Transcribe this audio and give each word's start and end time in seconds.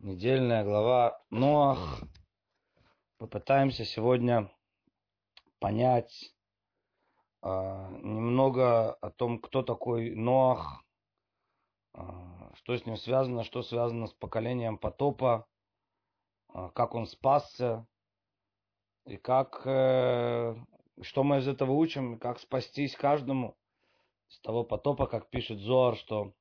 недельная 0.00 0.64
глава 0.64 1.22
Ноах. 1.30 2.02
Попытаемся 3.18 3.84
сегодня 3.84 4.50
понять 5.58 6.34
э, 7.42 7.48
немного 7.48 8.94
о 8.94 9.10
том, 9.10 9.38
кто 9.38 9.62
такой 9.62 10.14
Ноах, 10.14 10.82
э, 11.94 12.00
что 12.54 12.76
с 12.76 12.86
ним 12.86 12.96
связано, 12.96 13.44
что 13.44 13.62
связано 13.62 14.06
с 14.06 14.14
поколением 14.14 14.78
потопа, 14.78 15.46
э, 16.54 16.70
как 16.74 16.94
он 16.94 17.06
спасся, 17.06 17.86
и 19.04 19.18
как, 19.18 19.62
э, 19.66 20.56
что 21.02 21.24
мы 21.24 21.38
из 21.38 21.48
этого 21.48 21.72
учим, 21.72 22.18
как 22.18 22.40
спастись 22.40 22.96
каждому 22.96 23.54
с 24.28 24.40
того 24.40 24.64
потопа, 24.64 25.06
как 25.06 25.28
пишет 25.28 25.58
Зоар, 25.58 25.96
что 25.96 26.32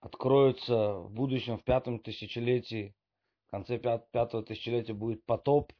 откроются 0.00 0.94
в 0.94 1.10
будущем, 1.10 1.58
в 1.58 1.64
пятом 1.64 1.98
тысячелетии, 1.98 2.94
в 3.48 3.50
конце 3.50 3.78
пятого 3.78 4.42
тысячелетия 4.42 4.92
будет 4.92 5.24
потоп, 5.24 5.72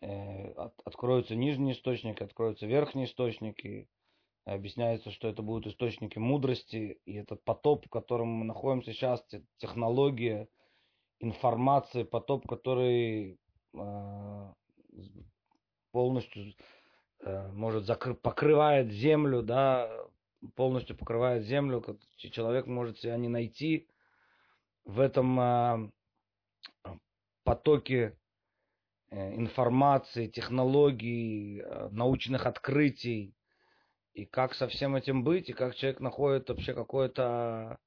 э, 0.00 0.52
откроются 0.84 1.36
нижние 1.36 1.74
источники, 1.74 2.22
откроются 2.22 2.66
верхние 2.66 3.06
источники, 3.06 3.88
объясняется, 4.44 5.10
что 5.10 5.28
это 5.28 5.42
будут 5.42 5.66
источники 5.66 6.18
мудрости, 6.18 6.98
и 7.04 7.14
этот 7.14 7.44
потоп, 7.44 7.86
в 7.86 7.90
котором 7.90 8.28
мы 8.28 8.44
находимся 8.44 8.92
сейчас, 8.92 9.24
технология, 9.58 10.48
информация, 11.20 12.04
потоп, 12.04 12.48
который 12.48 13.38
э, 13.74 14.52
полностью 15.92 16.54
э, 17.20 17.48
может 17.52 17.84
закры, 17.84 18.14
покрывает 18.14 18.90
землю, 18.90 19.42
да, 19.42 19.90
полностью 20.54 20.96
покрывает 20.96 21.44
землю, 21.44 21.84
человек 22.16 22.66
может 22.66 22.98
себя 22.98 23.16
не 23.16 23.28
найти 23.28 23.88
в 24.84 25.00
этом 25.00 25.38
а, 25.38 25.90
потоке 27.44 28.16
э, 29.10 29.34
информации, 29.36 30.28
технологий, 30.28 31.60
э, 31.60 31.88
научных 31.90 32.46
открытий, 32.46 33.34
и 34.14 34.24
как 34.24 34.54
со 34.54 34.68
всем 34.68 34.96
этим 34.96 35.22
быть, 35.24 35.48
и 35.48 35.52
как 35.52 35.74
человек 35.74 36.00
находит 36.00 36.48
вообще 36.48 36.74
какое-то, 36.74 37.78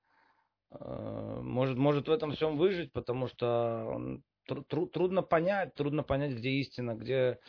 э, 0.72 1.40
может, 1.42 1.78
может 1.78 2.08
в 2.08 2.12
этом 2.12 2.32
всем 2.32 2.58
выжить, 2.58 2.92
потому 2.94 3.28
что 3.28 3.86
он, 3.86 4.24
тру, 4.46 4.86
трудно 4.88 5.22
понять, 5.22 5.76
трудно 5.76 6.04
понять, 6.04 6.34
где 6.34 6.50
истина, 6.52 6.96
где, 6.96 7.40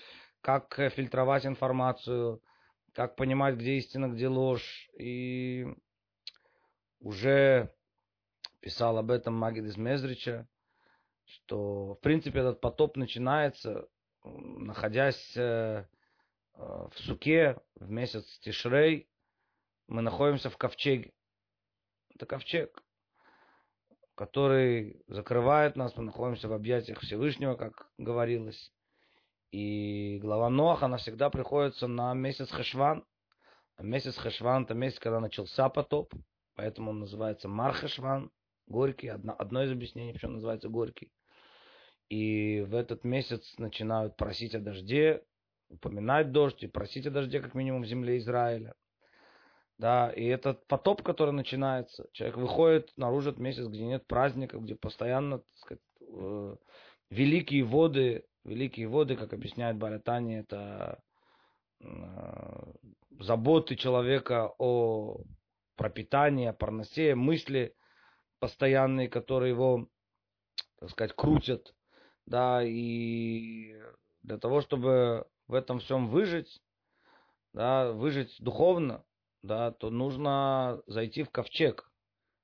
как 0.41 0.75
фильтровать 0.95 1.47
информацию, 1.47 2.41
как 2.95 3.17
понимать, 3.17 3.57
где 3.57 3.77
истина, 3.77 4.09
где 4.09 4.29
ложь. 4.29 4.89
И 4.99 5.67
уже 7.01 7.75
писал 8.61 8.97
об 8.99 9.11
этом 9.11 9.35
Магид 9.35 9.65
из 9.65 9.77
Мезрича, 9.77 10.49
что, 11.25 11.95
в 11.95 12.01
принципе, 12.01 12.41
этот 12.41 12.61
потоп 12.61 12.97
начинается, 12.97 13.89
находясь 14.23 15.37
э, 15.37 15.87
в 16.55 16.93
Суке 16.97 17.61
в 17.75 17.91
месяц 17.91 18.25
Тишрей, 18.39 19.09
мы 19.87 20.01
находимся 20.01 20.49
в 20.49 20.57
ковчеге. 20.57 21.13
Это 22.15 22.27
ковчег, 22.27 22.83
который 24.15 25.03
закрывает 25.09 25.77
нас, 25.77 25.97
мы 25.97 26.05
находимся 26.05 26.49
в 26.49 26.53
объятиях 26.53 27.01
Всевышнего, 27.01 27.57
как 27.57 27.91
говорилось. 27.99 28.73
И 29.55 30.19
глава 30.21 30.51
Ноаха, 30.51 30.87
она 30.87 30.97
всегда 30.97 31.31
приходится 31.31 31.87
на 31.87 32.13
месяц 32.13 32.51
Хешван. 32.51 33.05
Месяц 33.79 34.17
Хешван 34.17 34.65
это 34.65 34.75
месяц, 34.75 34.99
когда 34.99 35.21
начался 35.21 35.69
потоп, 35.69 36.13
поэтому 36.57 36.91
он 36.91 36.99
называется 36.99 37.47
Мар 37.47 37.73
Хешван, 37.73 38.33
горький, 38.67 39.07
одно, 39.07 39.37
одно 39.39 39.63
из 39.63 39.71
объяснений, 39.71 40.13
почему 40.13 40.33
называется 40.33 40.69
горький. 40.69 41.13
И 42.09 42.63
в 42.67 42.75
этот 42.75 43.05
месяц 43.05 43.55
начинают 43.57 44.17
просить 44.17 44.57
о 44.57 44.59
дожде, 44.59 45.23
упоминать 45.69 46.33
дождь 46.33 46.65
и 46.65 46.67
просить 46.67 47.07
о 47.07 47.13
дожде 47.13 47.41
как 47.41 47.55
минимум 47.55 47.83
в 47.83 47.87
земле 47.87 48.19
Израиля. 48.19 48.75
Да, 49.79 50.11
и 50.11 50.25
этот 50.25 50.67
потоп, 50.67 51.03
который 51.03 51.33
начинается, 51.33 52.09
человек 52.11 52.39
выходит 52.39 52.93
наружу 52.97 53.31
от 53.31 53.39
месяц, 53.39 53.69
где 53.69 53.87
нет 53.87 54.05
праздников, 54.09 54.65
где 54.65 54.75
постоянно, 54.75 55.39
так 55.39 55.57
сказать, 55.59 55.83
э, 56.01 56.57
великие 57.11 57.63
воды 57.63 58.25
великие 58.45 58.89
воды, 58.89 59.17
как 59.17 59.33
объясняет 59.33 59.77
Баратани, 59.77 60.41
это 60.41 61.03
э, 61.81 61.87
заботы 63.21 63.77
человека 63.77 64.53
о 64.59 65.23
пропитании, 65.77 66.47
о 66.47 66.53
парносе, 66.53 67.15
мысли 67.15 67.75
постоянные, 68.39 69.09
которые 69.09 69.51
его, 69.51 69.89
так 70.79 70.91
сказать, 70.91 71.15
крутят, 71.17 71.75
да, 72.27 72.63
и 72.63 73.75
для 74.23 74.39
того, 74.39 74.61
чтобы 74.61 75.27
в 75.47 75.55
этом 75.55 75.81
всем 75.81 76.09
выжить, 76.09 76.61
да, 77.53 77.93
выжить 77.93 78.35
духовно, 78.41 79.05
да, 79.43 79.73
то 79.73 79.91
нужно 79.91 80.83
зайти 80.87 81.23
в 81.23 81.31
ковчег. 81.31 81.91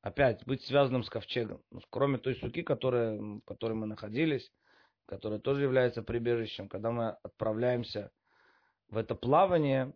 Опять, 0.02 0.46
быть 0.46 0.62
связанным 0.64 1.02
с 1.02 1.10
ковчегом. 1.10 1.62
Ну, 1.70 1.80
кроме 1.90 2.16
той 2.16 2.34
суки, 2.36 2.62
которая, 2.62 3.18
в 3.18 3.40
которой 3.42 3.74
мы 3.74 3.86
находились, 3.86 4.50
которое 5.10 5.41
тоже 5.41 5.65
является 5.65 6.03
прибежищем, 6.03 6.69
когда 6.69 6.93
мы 6.93 7.09
отправляемся 7.25 8.12
в 8.88 8.97
это 8.97 9.16
плавание, 9.16 9.93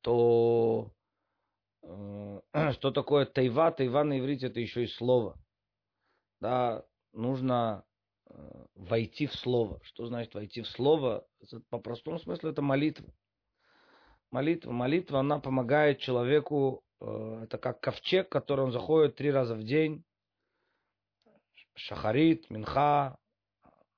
то 0.00 0.90
э, 1.82 2.40
что 2.72 2.90
такое 2.90 3.26
тайва? 3.26 3.70
Тайва 3.72 4.02
на 4.02 4.18
иврите 4.18 4.46
это 4.46 4.58
еще 4.58 4.84
и 4.84 4.86
слово. 4.86 5.38
Да, 6.40 6.86
нужно 7.12 7.84
э, 8.30 8.66
войти 8.74 9.26
в 9.26 9.34
слово. 9.34 9.80
Что 9.82 10.06
значит 10.06 10.34
войти 10.34 10.62
в 10.62 10.68
слово? 10.68 11.26
По 11.68 11.78
простому 11.78 12.18
смыслу 12.18 12.48
это 12.48 12.62
молитва. 12.62 13.12
Молитва. 14.30 14.72
Молитва, 14.72 15.20
она 15.20 15.40
помогает 15.40 15.98
человеку, 15.98 16.82
э, 17.02 17.40
это 17.44 17.58
как 17.58 17.80
ковчег, 17.80 18.30
который 18.30 18.64
он 18.64 18.72
заходит 18.72 19.16
три 19.16 19.30
раза 19.30 19.54
в 19.54 19.62
день. 19.62 20.04
Шахарит, 21.74 22.48
Минха, 22.48 23.18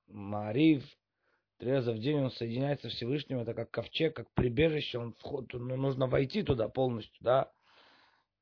Марив, 0.07 0.83
три 1.57 1.71
раза 1.71 1.91
в 1.91 1.99
день 1.99 2.19
он 2.19 2.31
соединяется 2.31 2.89
с 2.89 2.93
Всевышним, 2.93 3.39
это 3.39 3.53
как 3.53 3.71
ковчег, 3.71 4.15
как 4.15 4.31
прибежище, 4.33 4.99
он 4.99 5.13
вход, 5.13 5.51
ну, 5.53 5.75
нужно 5.75 6.07
войти 6.07 6.43
туда 6.43 6.69
полностью, 6.69 7.17
да. 7.21 7.51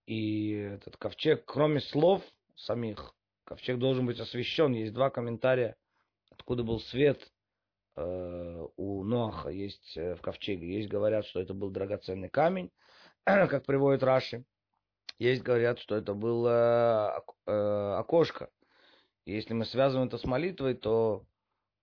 И 0.05 0.51
этот 0.51 0.97
ковчег, 0.97 1.45
кроме 1.45 1.81
слов 1.81 2.21
самих, 2.55 3.15
ковчег 3.43 3.79
должен 3.79 4.05
быть 4.05 4.19
освящен. 4.19 4.73
Есть 4.73 4.93
два 4.93 5.09
комментария, 5.09 5.75
откуда 6.29 6.63
был 6.63 6.79
свет 6.79 7.31
э, 7.95 8.67
у 8.77 9.03
Ноаха, 9.03 9.49
есть 9.49 9.97
э, 9.97 10.15
в 10.15 10.21
ковчеге. 10.21 10.75
Есть 10.75 10.89
говорят, 10.89 11.25
что 11.25 11.39
это 11.39 11.53
был 11.53 11.71
драгоценный 11.71 12.29
камень, 12.29 12.71
как 13.23 13.65
приводит 13.65 14.03
Раши. 14.03 14.45
Есть 15.17 15.43
говорят, 15.43 15.79
что 15.79 15.95
это 15.95 16.13
было 16.13 17.23
э, 17.45 17.95
окошко. 17.97 18.49
И 19.25 19.33
если 19.33 19.53
мы 19.53 19.65
связываем 19.65 20.07
это 20.07 20.17
с 20.17 20.25
молитвой, 20.25 20.75
то 20.75 21.25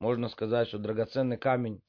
можно 0.02 0.28
сказать, 0.28 0.66
что 0.66 0.78
драгоценный 0.78 1.36
камень 1.36 1.80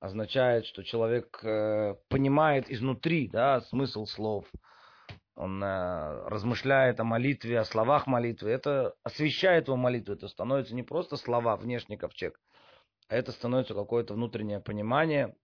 означает, 0.00 0.66
что 0.66 0.82
человек 0.82 1.38
э, 1.44 1.94
понимает 2.08 2.68
изнутри 2.68 3.28
да, 3.28 3.60
смысл 3.60 4.04
слов. 4.04 4.46
Он 5.36 5.62
э, 5.62 6.28
размышляет 6.28 6.98
о 6.98 7.04
молитве, 7.04 7.60
о 7.60 7.64
словах 7.64 8.08
молитвы. 8.08 8.50
Это 8.50 8.94
освещает 9.04 9.68
его 9.68 9.76
молитву. 9.76 10.14
Это 10.14 10.26
становится 10.26 10.74
не 10.74 10.82
просто 10.82 11.16
слова, 11.16 11.56
внешний 11.56 11.96
ковчег, 11.96 12.40
а 13.06 13.14
это 13.14 13.30
становится 13.30 13.74
какое-то 13.74 14.14
внутреннее 14.14 14.58
понимание. 14.58 15.36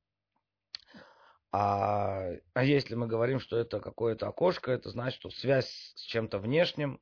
А, 1.53 2.31
а 2.53 2.65
если 2.65 2.97
мы 2.97 3.07
говорим, 3.07 3.39
что 3.39 3.57
это 3.57 3.79
какое-то 3.79 4.27
окошко, 4.27 4.73
это 4.73 4.91
значит, 4.91 5.21
что 5.21 5.31
связь 5.31 5.69
с 5.95 6.03
чем-то 6.03 6.41
внешним, 6.41 7.01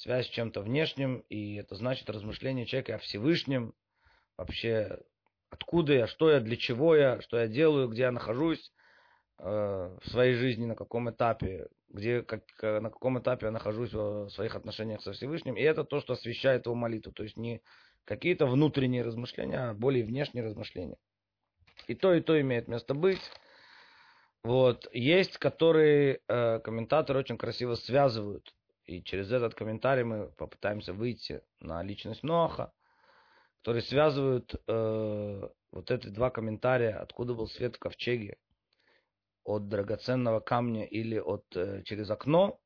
связь 0.00 0.26
с 0.26 0.30
чем-то 0.30 0.62
внешним, 0.62 1.18
и 1.28 1.56
это 1.56 1.74
значит 1.74 2.08
размышление 2.08 2.64
человека 2.64 2.94
о 2.94 2.98
Всевышнем, 2.98 3.74
вообще 4.36 4.98
откуда 5.50 5.92
я, 5.92 6.06
что 6.06 6.30
я, 6.30 6.40
для 6.40 6.56
чего 6.56 6.96
я, 6.96 7.20
что 7.20 7.38
я 7.38 7.48
делаю, 7.48 7.88
где 7.88 8.02
я 8.02 8.12
нахожусь 8.12 8.72
э, 9.38 9.44
в 9.44 10.08
своей 10.08 10.34
жизни, 10.34 10.64
на 10.64 10.74
каком 10.74 11.10
этапе, 11.10 11.68
где, 11.90 12.22
как, 12.22 12.42
на 12.62 12.88
каком 12.88 13.18
этапе 13.18 13.46
я 13.46 13.52
нахожусь 13.52 13.92
в 13.92 14.30
своих 14.30 14.54
отношениях 14.54 15.02
со 15.02 15.12
Всевышним. 15.12 15.56
И 15.56 15.62
это 15.62 15.84
то, 15.84 16.00
что 16.00 16.14
освещает 16.14 16.64
его 16.64 16.74
молитву. 16.74 17.12
То 17.12 17.24
есть 17.24 17.36
не 17.36 17.60
какие-то 18.04 18.46
внутренние 18.46 19.02
размышления, 19.02 19.70
а 19.70 19.74
более 19.74 20.04
внешние 20.04 20.44
размышления. 20.44 20.96
И 21.88 21.94
то, 21.94 22.14
и 22.14 22.20
то 22.20 22.40
имеет 22.40 22.68
место 22.68 22.94
быть. 22.94 23.20
Вот. 24.44 24.88
Есть, 24.94 25.36
которые 25.36 26.20
э, 26.26 26.60
комментаторы 26.60 27.18
очень 27.18 27.36
красиво 27.36 27.74
связывают. 27.74 28.54
И 28.86 29.02
через 29.02 29.30
этот 29.30 29.54
комментарий 29.54 30.04
мы 30.04 30.30
попытаемся 30.32 30.92
выйти 30.92 31.42
на 31.60 31.82
личность 31.82 32.22
Ноаха 32.22 32.72
которые 33.60 33.82
связывают 33.82 34.54
э, 34.66 35.48
вот 35.70 35.90
эти 35.90 36.06
два 36.08 36.30
комментария, 36.30 36.96
откуда 36.96 37.34
был 37.34 37.46
свет 37.46 37.76
в 37.76 37.78
ковчеге, 37.78 38.38
от 39.44 39.68
драгоценного 39.68 40.40
камня 40.40 40.86
или 40.86 41.18
от, 41.18 41.44
э, 41.54 41.82
через 41.84 42.10
окно, 42.10 42.58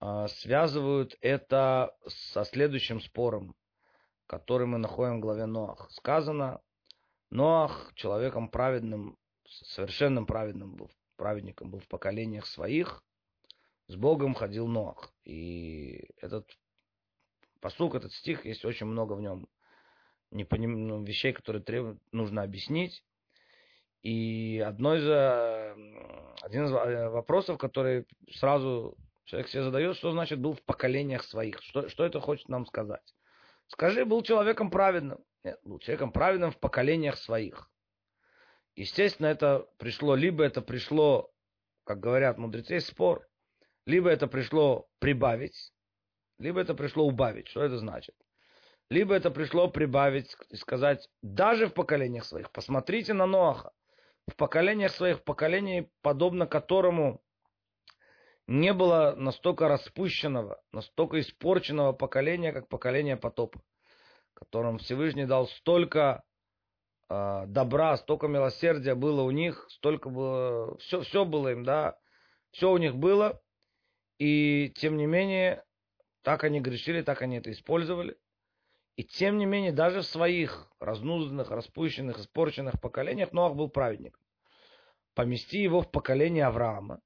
э, 0.00 0.26
связывают 0.28 1.16
это 1.20 1.92
со 2.06 2.44
следующим 2.44 3.00
спором, 3.00 3.56
который 4.26 4.68
мы 4.68 4.78
находим 4.78 5.18
в 5.18 5.22
главе 5.22 5.46
Ноах. 5.46 5.90
Сказано, 5.90 6.60
Ноах 7.30 7.90
человеком 7.94 8.48
праведным, 8.48 9.18
совершенным 9.44 10.24
праведным 10.24 10.76
был, 10.76 10.90
праведником 11.16 11.70
был 11.70 11.80
в 11.80 11.88
поколениях 11.88 12.46
своих, 12.46 13.02
с 13.90 13.96
Богом 13.96 14.34
ходил 14.34 14.68
Ноах. 14.68 15.12
И 15.24 16.08
этот 16.18 16.46
посук, 17.60 17.96
этот 17.96 18.12
стих, 18.12 18.46
есть 18.46 18.64
очень 18.64 18.86
много 18.86 19.14
в 19.14 19.20
нем 19.20 19.48
непоним... 20.30 20.86
ну, 20.86 21.02
вещей, 21.02 21.32
которые 21.32 21.60
требуют, 21.60 22.00
нужно 22.12 22.42
объяснить. 22.42 23.02
И 24.02 24.62
одно 24.64 24.94
из, 24.94 25.04
э, 25.04 25.74
один 26.40 26.66
из 26.66 26.70
э, 26.70 27.08
вопросов, 27.08 27.58
который 27.58 28.06
сразу 28.30 28.96
человек 29.24 29.48
себе 29.48 29.64
задает, 29.64 29.96
что 29.96 30.12
значит 30.12 30.38
был 30.38 30.52
в 30.54 30.62
поколениях 30.62 31.24
своих? 31.24 31.60
Что, 31.60 31.88
что 31.88 32.04
это 32.04 32.20
хочет 32.20 32.48
нам 32.48 32.66
сказать? 32.66 33.14
Скажи, 33.66 34.04
был 34.04 34.22
человеком 34.22 34.70
праведным. 34.70 35.18
Нет, 35.42 35.58
был 35.64 35.80
человеком 35.80 36.12
праведным 36.12 36.52
в 36.52 36.58
поколениях 36.58 37.18
своих. 37.18 37.68
Естественно, 38.76 39.26
это 39.26 39.66
пришло, 39.78 40.14
либо 40.14 40.44
это 40.44 40.62
пришло, 40.62 41.32
как 41.82 41.98
говорят 41.98 42.38
мудрецы, 42.38 42.78
спор, 42.78 43.26
либо 43.86 44.08
это 44.10 44.26
пришло 44.26 44.86
прибавить, 44.98 45.72
либо 46.38 46.60
это 46.60 46.74
пришло 46.74 47.06
убавить. 47.06 47.48
Что 47.48 47.62
это 47.62 47.78
значит? 47.78 48.14
Либо 48.88 49.14
это 49.14 49.30
пришло 49.30 49.68
прибавить 49.68 50.36
и 50.50 50.56
сказать, 50.56 51.08
даже 51.22 51.68
в 51.68 51.74
поколениях 51.74 52.24
своих, 52.24 52.50
посмотрите 52.50 53.12
на 53.12 53.26
Ноаха, 53.26 53.72
в 54.26 54.34
поколениях 54.36 54.92
своих, 54.92 55.18
в 55.18 55.24
поколении, 55.24 55.90
подобно 56.02 56.46
которому 56.46 57.22
не 58.48 58.72
было 58.72 59.14
настолько 59.16 59.68
распущенного, 59.68 60.60
настолько 60.72 61.20
испорченного 61.20 61.92
поколения, 61.92 62.52
как 62.52 62.68
поколение 62.68 63.16
потопа, 63.16 63.62
которым 64.34 64.78
Всевышний 64.78 65.24
дал 65.24 65.46
столько 65.46 66.24
э, 67.08 67.44
добра, 67.46 67.96
столько 67.96 68.26
милосердия 68.26 68.96
было 68.96 69.22
у 69.22 69.30
них, 69.30 69.66
столько 69.70 70.08
было, 70.08 70.76
все, 70.78 71.02
все 71.02 71.24
было 71.24 71.52
им, 71.52 71.62
да, 71.62 71.96
все 72.50 72.72
у 72.72 72.76
них 72.76 72.96
было, 72.96 73.40
и 74.20 74.70
тем 74.76 74.98
не 74.98 75.06
менее, 75.06 75.64
так 76.22 76.44
они 76.44 76.60
грешили, 76.60 77.00
так 77.00 77.22
они 77.22 77.38
это 77.38 77.50
использовали. 77.50 78.18
И 78.96 79.02
тем 79.02 79.38
не 79.38 79.46
менее, 79.46 79.72
даже 79.72 80.02
в 80.02 80.06
своих 80.06 80.70
разнузданных, 80.78 81.50
распущенных, 81.50 82.18
испорченных 82.18 82.78
поколениях 82.82 83.32
Ноах 83.32 83.54
был 83.54 83.70
праведником. 83.70 84.22
Помести 85.14 85.62
его 85.62 85.80
в 85.80 85.90
поколение 85.90 86.44
Авраама, 86.44 87.00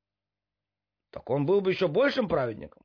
так 1.10 1.30
он 1.30 1.46
был 1.46 1.60
бы 1.60 1.70
еще 1.70 1.86
большим 1.86 2.28
праведником. 2.28 2.82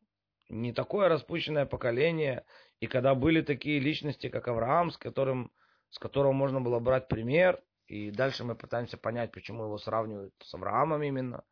Не 0.47 0.73
такое 0.73 1.09
распущенное 1.09 1.65
поколение, 1.65 2.45
и 2.79 2.85
когда 2.85 3.15
были 3.15 3.41
такие 3.41 3.79
личности, 3.79 4.29
как 4.29 4.47
Авраам, 4.47 4.91
с 4.91 4.97
которым, 4.97 5.51
с 5.89 5.97
которого 5.97 6.33
можно 6.33 6.61
было 6.61 6.79
брать 6.79 7.07
пример, 7.07 7.63
и 7.87 8.11
дальше 8.11 8.43
мы 8.43 8.53
пытаемся 8.53 8.97
понять, 8.97 9.31
почему 9.31 9.63
его 9.63 9.79
сравнивают 9.79 10.35
с 10.43 10.53
Авраамом 10.53 11.01
именно. 11.01 11.43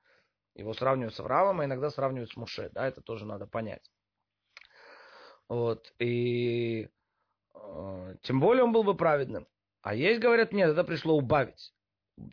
Его 0.58 0.74
сравнивают 0.74 1.16
с 1.16 1.20
Авраамом, 1.20 1.62
а 1.62 1.66
иногда 1.66 1.90
сравнивают 1.90 2.32
с 2.32 2.36
Муше, 2.36 2.70
да, 2.74 2.88
это 2.88 3.02
тоже 3.02 3.26
надо 3.26 3.48
понять. 3.48 3.90
Вот, 5.48 5.94
и 6.00 6.90
Э, 7.68 8.16
тем 8.22 8.40
более 8.40 8.64
он 8.64 8.72
был 8.72 8.84
бы 8.84 8.96
праведным. 8.96 9.48
А 9.82 9.94
есть, 9.94 10.20
говорят, 10.20 10.52
нет, 10.52 10.70
это 10.70 10.84
пришло 10.84 11.16
убавить. 11.16 11.74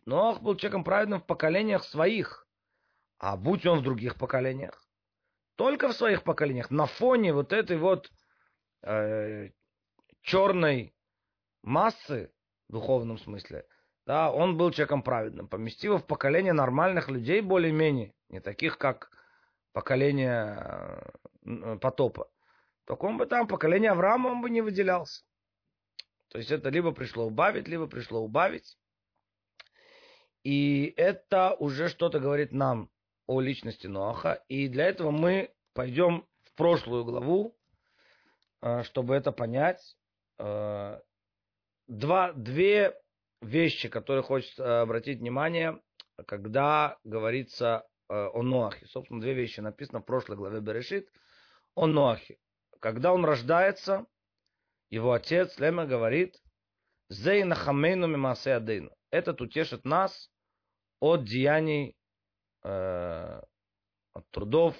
Ноах 0.06 0.40
был 0.40 0.56
человеком 0.56 0.84
праведным 0.84 1.20
в 1.20 1.26
поколениях 1.26 1.84
своих. 1.84 2.46
А 3.18 3.36
будь 3.36 3.64
он 3.66 3.80
в 3.80 3.82
других 3.82 4.16
поколениях, 4.16 4.86
только 5.56 5.88
в 5.88 5.94
своих 5.94 6.24
поколениях, 6.24 6.70
на 6.70 6.86
фоне 6.86 7.32
вот 7.32 7.52
этой 7.52 7.78
вот 7.78 8.10
э, 8.82 9.50
черной 10.20 10.94
массы, 11.62 12.32
в 12.68 12.72
духовном 12.72 13.18
смысле, 13.18 13.66
да, 14.06 14.30
он 14.30 14.56
был 14.56 14.70
человеком 14.70 15.02
праведным. 15.02 15.48
Поместив 15.48 15.84
его 15.84 15.98
в 15.98 16.06
поколение 16.06 16.52
нормальных 16.52 17.08
людей 17.08 17.40
более-менее, 17.40 18.12
не 18.28 18.40
таких, 18.40 18.78
как 18.78 19.10
поколение 19.72 21.12
э, 21.44 21.78
потопа 21.80 22.28
в 22.84 22.86
таком 22.86 23.16
бы 23.16 23.24
там 23.24 23.48
поколение 23.48 23.92
Авраама 23.92 24.28
он 24.28 24.42
бы 24.42 24.50
не 24.50 24.60
выделялся. 24.60 25.24
То 26.28 26.38
есть 26.38 26.50
это 26.50 26.68
либо 26.68 26.92
пришло 26.92 27.24
убавить, 27.24 27.66
либо 27.66 27.86
пришло 27.86 28.20
убавить. 28.20 28.76
И 30.42 30.92
это 30.98 31.54
уже 31.54 31.88
что-то 31.88 32.20
говорит 32.20 32.52
нам 32.52 32.90
о 33.26 33.40
личности 33.40 33.86
Ноаха. 33.86 34.44
И 34.48 34.68
для 34.68 34.86
этого 34.86 35.10
мы 35.10 35.54
пойдем 35.72 36.26
в 36.42 36.54
прошлую 36.54 37.04
главу, 37.04 37.56
э, 38.60 38.82
чтобы 38.82 39.14
это 39.14 39.32
понять. 39.32 39.96
Э, 40.38 41.00
два, 41.86 42.32
две 42.32 43.00
вещи, 43.40 43.88
которые 43.88 44.22
хочется 44.22 44.82
обратить 44.82 45.20
внимание, 45.20 45.80
когда 46.26 46.98
говорится 47.04 47.86
э, 48.08 48.14
о 48.14 48.42
Ноахе. 48.42 48.86
Собственно, 48.86 49.20
две 49.20 49.34
вещи 49.34 49.60
написано 49.60 50.00
в 50.00 50.04
прошлой 50.04 50.36
главе 50.36 50.60
Берешит 50.60 51.08
о 51.74 51.86
Ноахе. 51.86 52.38
Когда 52.80 53.12
он 53.12 53.24
рождается, 53.24 54.06
его 54.90 55.12
отец 55.12 55.58
Лема 55.58 55.86
говорит, 55.86 56.36
Зейна 57.08 57.54
хамейну 57.54 58.06
мимасе 58.06 58.54
адейну. 58.54 58.90
Этот 59.10 59.40
утешит 59.40 59.84
нас 59.84 60.30
от 61.00 61.24
деяний, 61.24 61.96
э, 62.64 63.40
от 64.12 64.30
трудов, 64.30 64.74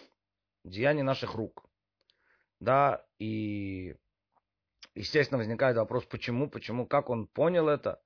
деяний 0.65 1.03
наших 1.03 1.35
рук. 1.35 1.67
Да, 2.61 3.05
и 3.19 3.95
естественно 4.95 5.39
возникает 5.39 5.77
вопрос, 5.77 6.07
почему, 6.07 6.49
почему, 6.49 6.87
как 6.87 7.11
он 7.11 7.27
понял 7.27 7.69
это. 7.69 8.01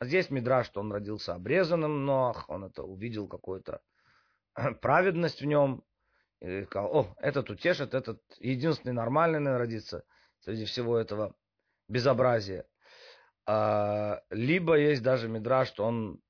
А 0.00 0.06
здесь 0.06 0.30
Мидраш, 0.30 0.66
что 0.66 0.80
он 0.80 0.90
родился 0.90 1.34
обрезанным, 1.34 2.06
но 2.06 2.34
он 2.48 2.64
это 2.64 2.82
увидел 2.82 3.28
какую-то 3.28 3.82
праведность 4.80 5.42
в 5.42 5.44
нем, 5.44 5.84
и 6.40 6.64
сказал, 6.64 6.96
о, 6.96 7.14
этот 7.18 7.50
утешит, 7.50 7.92
этот 7.92 8.22
единственный 8.38 8.94
нормальный 8.94 9.40
наверное, 9.40 9.58
родится 9.58 10.04
среди 10.38 10.64
всего 10.64 10.96
этого 10.96 11.34
безобразия. 11.86 12.66
А, 13.44 14.22
либо 14.30 14.78
есть 14.78 15.02
даже 15.02 15.28
Мидраш, 15.28 15.68
что 15.68 15.84
он 15.84 16.22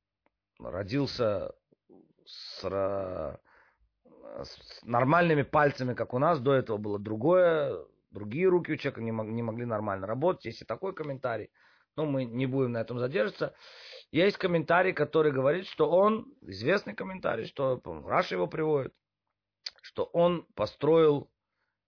родился 0.58 1.54
с, 2.26 2.64
с 2.64 4.82
нормальными 4.82 5.42
пальцами, 5.42 5.94
как 5.94 6.12
у 6.12 6.18
нас, 6.18 6.40
до 6.40 6.54
этого 6.54 6.76
было 6.76 6.98
другое, 6.98 7.78
другие 8.10 8.48
руки 8.48 8.72
у 8.72 8.76
человека 8.76 9.00
не, 9.00 9.12
мог, 9.12 9.28
не 9.28 9.44
могли 9.44 9.64
нормально 9.64 10.08
работать. 10.08 10.46
Есть 10.46 10.62
и 10.62 10.64
такой 10.64 10.92
комментарий, 10.92 11.52
но 12.00 12.06
мы 12.06 12.24
не 12.24 12.46
будем 12.46 12.72
на 12.72 12.78
этом 12.78 12.98
задерживаться. 12.98 13.54
Есть 14.10 14.38
комментарий, 14.38 14.92
который 14.92 15.32
говорит, 15.32 15.66
что 15.66 15.88
он, 15.90 16.26
известный 16.40 16.94
комментарий, 16.94 17.44
что 17.44 17.80
Раша 18.06 18.34
его 18.36 18.46
приводит, 18.46 18.94
что 19.82 20.04
он 20.04 20.46
построил, 20.54 21.30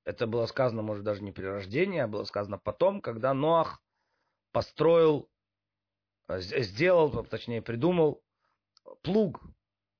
это 0.04 0.26
было 0.26 0.46
сказано, 0.46 0.82
может, 0.82 1.04
даже 1.04 1.22
не 1.22 1.32
при 1.32 1.44
рождении, 1.44 2.00
а 2.00 2.08
было 2.08 2.24
сказано 2.24 2.58
потом, 2.58 3.00
когда 3.00 3.32
Ноах 3.32 3.82
построил, 4.52 5.30
э, 6.28 6.40
сделал, 6.40 7.24
точнее, 7.24 7.62
придумал 7.62 8.22
плуг. 9.02 9.40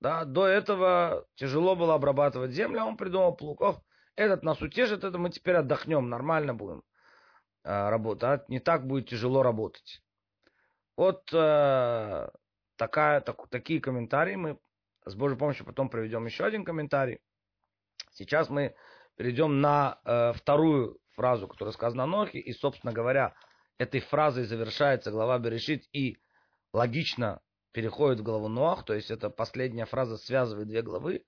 Да, 0.00 0.24
до 0.24 0.46
этого 0.46 1.26
тяжело 1.36 1.76
было 1.76 1.94
обрабатывать 1.94 2.50
землю, 2.50 2.82
а 2.82 2.86
он 2.86 2.96
придумал 2.96 3.34
плуг. 3.34 3.60
Ох, 3.60 3.80
этот 4.16 4.42
нас 4.42 4.60
утешит, 4.60 5.04
это 5.04 5.16
мы 5.18 5.30
теперь 5.30 5.56
отдохнем, 5.56 6.08
нормально 6.08 6.54
будем 6.54 6.82
э, 7.64 7.88
работать. 7.88 8.22
А 8.22 8.44
не 8.48 8.60
так 8.60 8.86
будет 8.86 9.08
тяжело 9.08 9.42
работать. 9.42 10.02
Вот 10.96 11.32
э, 11.32 12.28
такая, 12.76 13.20
так, 13.20 13.48
такие 13.48 13.80
комментарии 13.80 14.36
мы 14.36 14.58
с 15.04 15.14
Божьей 15.14 15.38
помощью 15.38 15.66
потом 15.66 15.88
проведем 15.88 16.26
еще 16.26 16.44
один 16.44 16.64
комментарий. 16.64 17.20
Сейчас 18.12 18.50
мы 18.50 18.74
перейдем 19.16 19.60
на 19.60 20.00
э, 20.04 20.32
вторую 20.34 20.98
фразу, 21.12 21.48
которая 21.48 21.72
сказана 21.72 22.04
о 22.04 22.06
Нохе, 22.06 22.38
и, 22.38 22.52
собственно 22.52 22.92
говоря, 22.92 23.34
этой 23.78 24.00
фразой 24.00 24.44
завершается 24.44 25.10
глава 25.10 25.38
Берешит 25.38 25.84
и 25.92 26.18
логично 26.72 27.40
переходит 27.72 28.20
в 28.20 28.22
главу 28.22 28.48
Ноах, 28.48 28.84
то 28.84 28.94
есть 28.94 29.10
это 29.10 29.30
последняя 29.30 29.86
фраза 29.86 30.18
связывает 30.18 30.68
две 30.68 30.82
главы. 30.82 31.24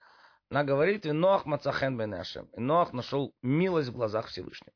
Она 0.50 0.62
говорит, 0.62 1.04
Ноах 1.04 1.46
мацахен 1.46 1.96
бен 1.96 2.14
И 2.14 2.60
Ноах 2.60 2.92
нашел 2.92 3.34
милость 3.42 3.88
в 3.88 3.94
глазах 3.94 4.26
Всевышнего. 4.26 4.74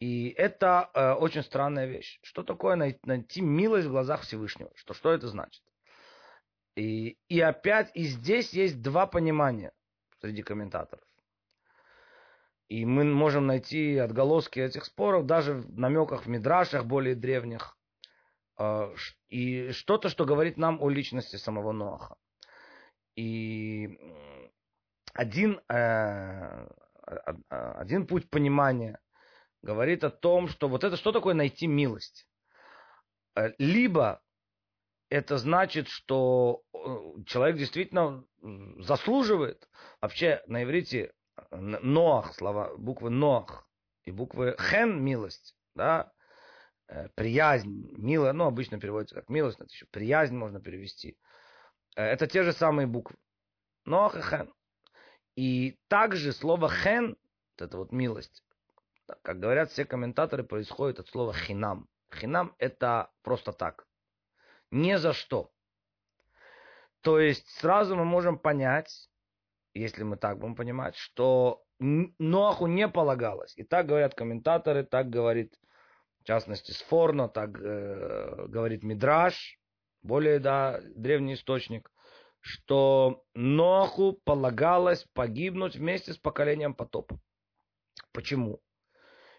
И 0.00 0.30
это 0.30 0.90
э, 0.94 1.12
очень 1.12 1.42
странная 1.42 1.86
вещь. 1.86 2.18
Что 2.22 2.42
такое 2.42 2.74
найти, 2.74 2.98
найти 3.04 3.42
милость 3.42 3.86
в 3.86 3.90
глазах 3.90 4.22
Всевышнего? 4.22 4.70
Что, 4.74 4.94
что 4.94 5.12
это 5.12 5.28
значит? 5.28 5.62
И, 6.74 7.18
и 7.28 7.40
опять, 7.40 7.90
и 7.94 8.04
здесь 8.04 8.54
есть 8.54 8.80
два 8.80 9.06
понимания 9.06 9.72
среди 10.20 10.42
комментаторов. 10.42 11.04
И 12.68 12.86
мы 12.86 13.04
можем 13.04 13.46
найти 13.46 13.98
отголоски 13.98 14.58
этих 14.60 14.86
споров 14.86 15.26
даже 15.26 15.54
в 15.54 15.78
намеках 15.78 16.24
в 16.24 16.28
мидрашах 16.28 16.86
более 16.86 17.14
древних. 17.14 17.76
А, 18.56 18.94
и 19.28 19.72
что-то, 19.72 20.08
что 20.08 20.24
говорит 20.24 20.56
нам 20.56 20.80
о 20.80 20.88
личности 20.88 21.36
самого 21.36 21.72
Ноаха. 21.72 22.16
И 23.16 23.98
один, 25.12 25.60
э, 25.68 26.68
один 27.48 28.06
путь 28.06 28.30
понимания 28.30 28.98
говорит 29.62 30.04
о 30.04 30.10
том, 30.10 30.48
что 30.48 30.68
вот 30.68 30.84
это 30.84 30.96
что 30.96 31.12
такое 31.12 31.34
найти 31.34 31.66
милость? 31.66 32.26
Э, 33.34 33.52
либо 33.58 34.22
это 35.08 35.38
значит, 35.38 35.88
что 35.88 36.62
э, 36.72 36.78
человек 37.26 37.56
действительно 37.56 38.24
заслуживает. 38.78 39.68
Вообще 40.00 40.42
на 40.46 40.62
иврите 40.62 41.12
Ноах, 41.50 42.34
слова, 42.34 42.76
буквы 42.76 43.10
Ноах 43.10 43.68
и 44.04 44.10
буквы 44.10 44.56
Хен, 44.58 45.02
милость, 45.02 45.56
да, 45.74 46.12
э, 46.88 47.08
приязнь, 47.14 47.92
милая, 47.96 48.32
ну, 48.32 48.44
обычно 48.44 48.78
переводится 48.80 49.14
как 49.14 49.28
милость, 49.28 49.58
но 49.58 49.64
это 49.64 49.72
еще 49.72 49.86
приязнь 49.86 50.36
можно 50.36 50.60
перевести. 50.60 51.18
Это 51.96 52.26
те 52.26 52.44
же 52.44 52.52
самые 52.52 52.86
буквы. 52.86 53.16
Ноах 53.84 54.16
и 54.16 54.22
Хен. 54.22 54.52
И 55.36 55.78
также 55.88 56.32
слово 56.32 56.70
Хен, 56.70 57.16
вот 57.56 57.66
это 57.66 57.76
вот 57.78 57.92
милость, 57.92 58.44
как 59.22 59.40
говорят 59.40 59.70
все 59.70 59.84
комментаторы, 59.84 60.44
происходит 60.44 61.00
от 61.00 61.08
слова 61.08 61.32
хинам. 61.32 61.88
Хинам 62.14 62.54
это 62.58 63.10
просто 63.22 63.52
так. 63.52 63.86
Не 64.70 64.98
за 64.98 65.12
что. 65.12 65.50
То 67.02 67.18
есть 67.18 67.48
сразу 67.58 67.96
мы 67.96 68.04
можем 68.04 68.38
понять, 68.38 69.08
если 69.74 70.02
мы 70.02 70.16
так 70.16 70.38
будем 70.38 70.54
понимать, 70.54 70.96
что 70.96 71.62
Ноаху 71.78 72.66
не 72.66 72.88
полагалось. 72.88 73.54
И 73.56 73.64
так 73.64 73.86
говорят 73.86 74.14
комментаторы, 74.14 74.84
так 74.84 75.08
говорит, 75.08 75.54
в 76.20 76.24
частности, 76.24 76.72
Сфорно, 76.72 77.28
так 77.28 77.58
э, 77.58 78.46
говорит 78.48 78.82
Мидраш, 78.82 79.58
более 80.02 80.38
да, 80.40 80.80
древний 80.94 81.34
источник, 81.34 81.90
что 82.40 83.24
Ноаху 83.34 84.20
полагалось 84.24 85.06
погибнуть 85.14 85.76
вместе 85.76 86.12
с 86.12 86.18
поколением 86.18 86.74
потопа. 86.74 87.18
Почему? 88.12 88.60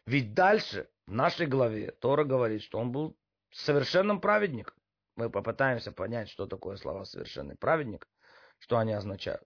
Ведь 0.05 0.33
дальше 0.33 0.89
в 1.07 1.11
нашей 1.11 1.47
главе 1.47 1.91
Тора 1.91 2.23
говорит, 2.23 2.63
что 2.63 2.79
он 2.79 2.91
был 2.91 3.17
совершенным 3.51 4.21
праведником. 4.21 4.75
Мы 5.15 5.29
попытаемся 5.29 5.91
понять, 5.91 6.29
что 6.29 6.47
такое 6.47 6.77
слова 6.77 7.03
совершенный 7.03 7.55
праведник, 7.55 8.07
что 8.59 8.77
они 8.77 8.93
означают. 8.93 9.43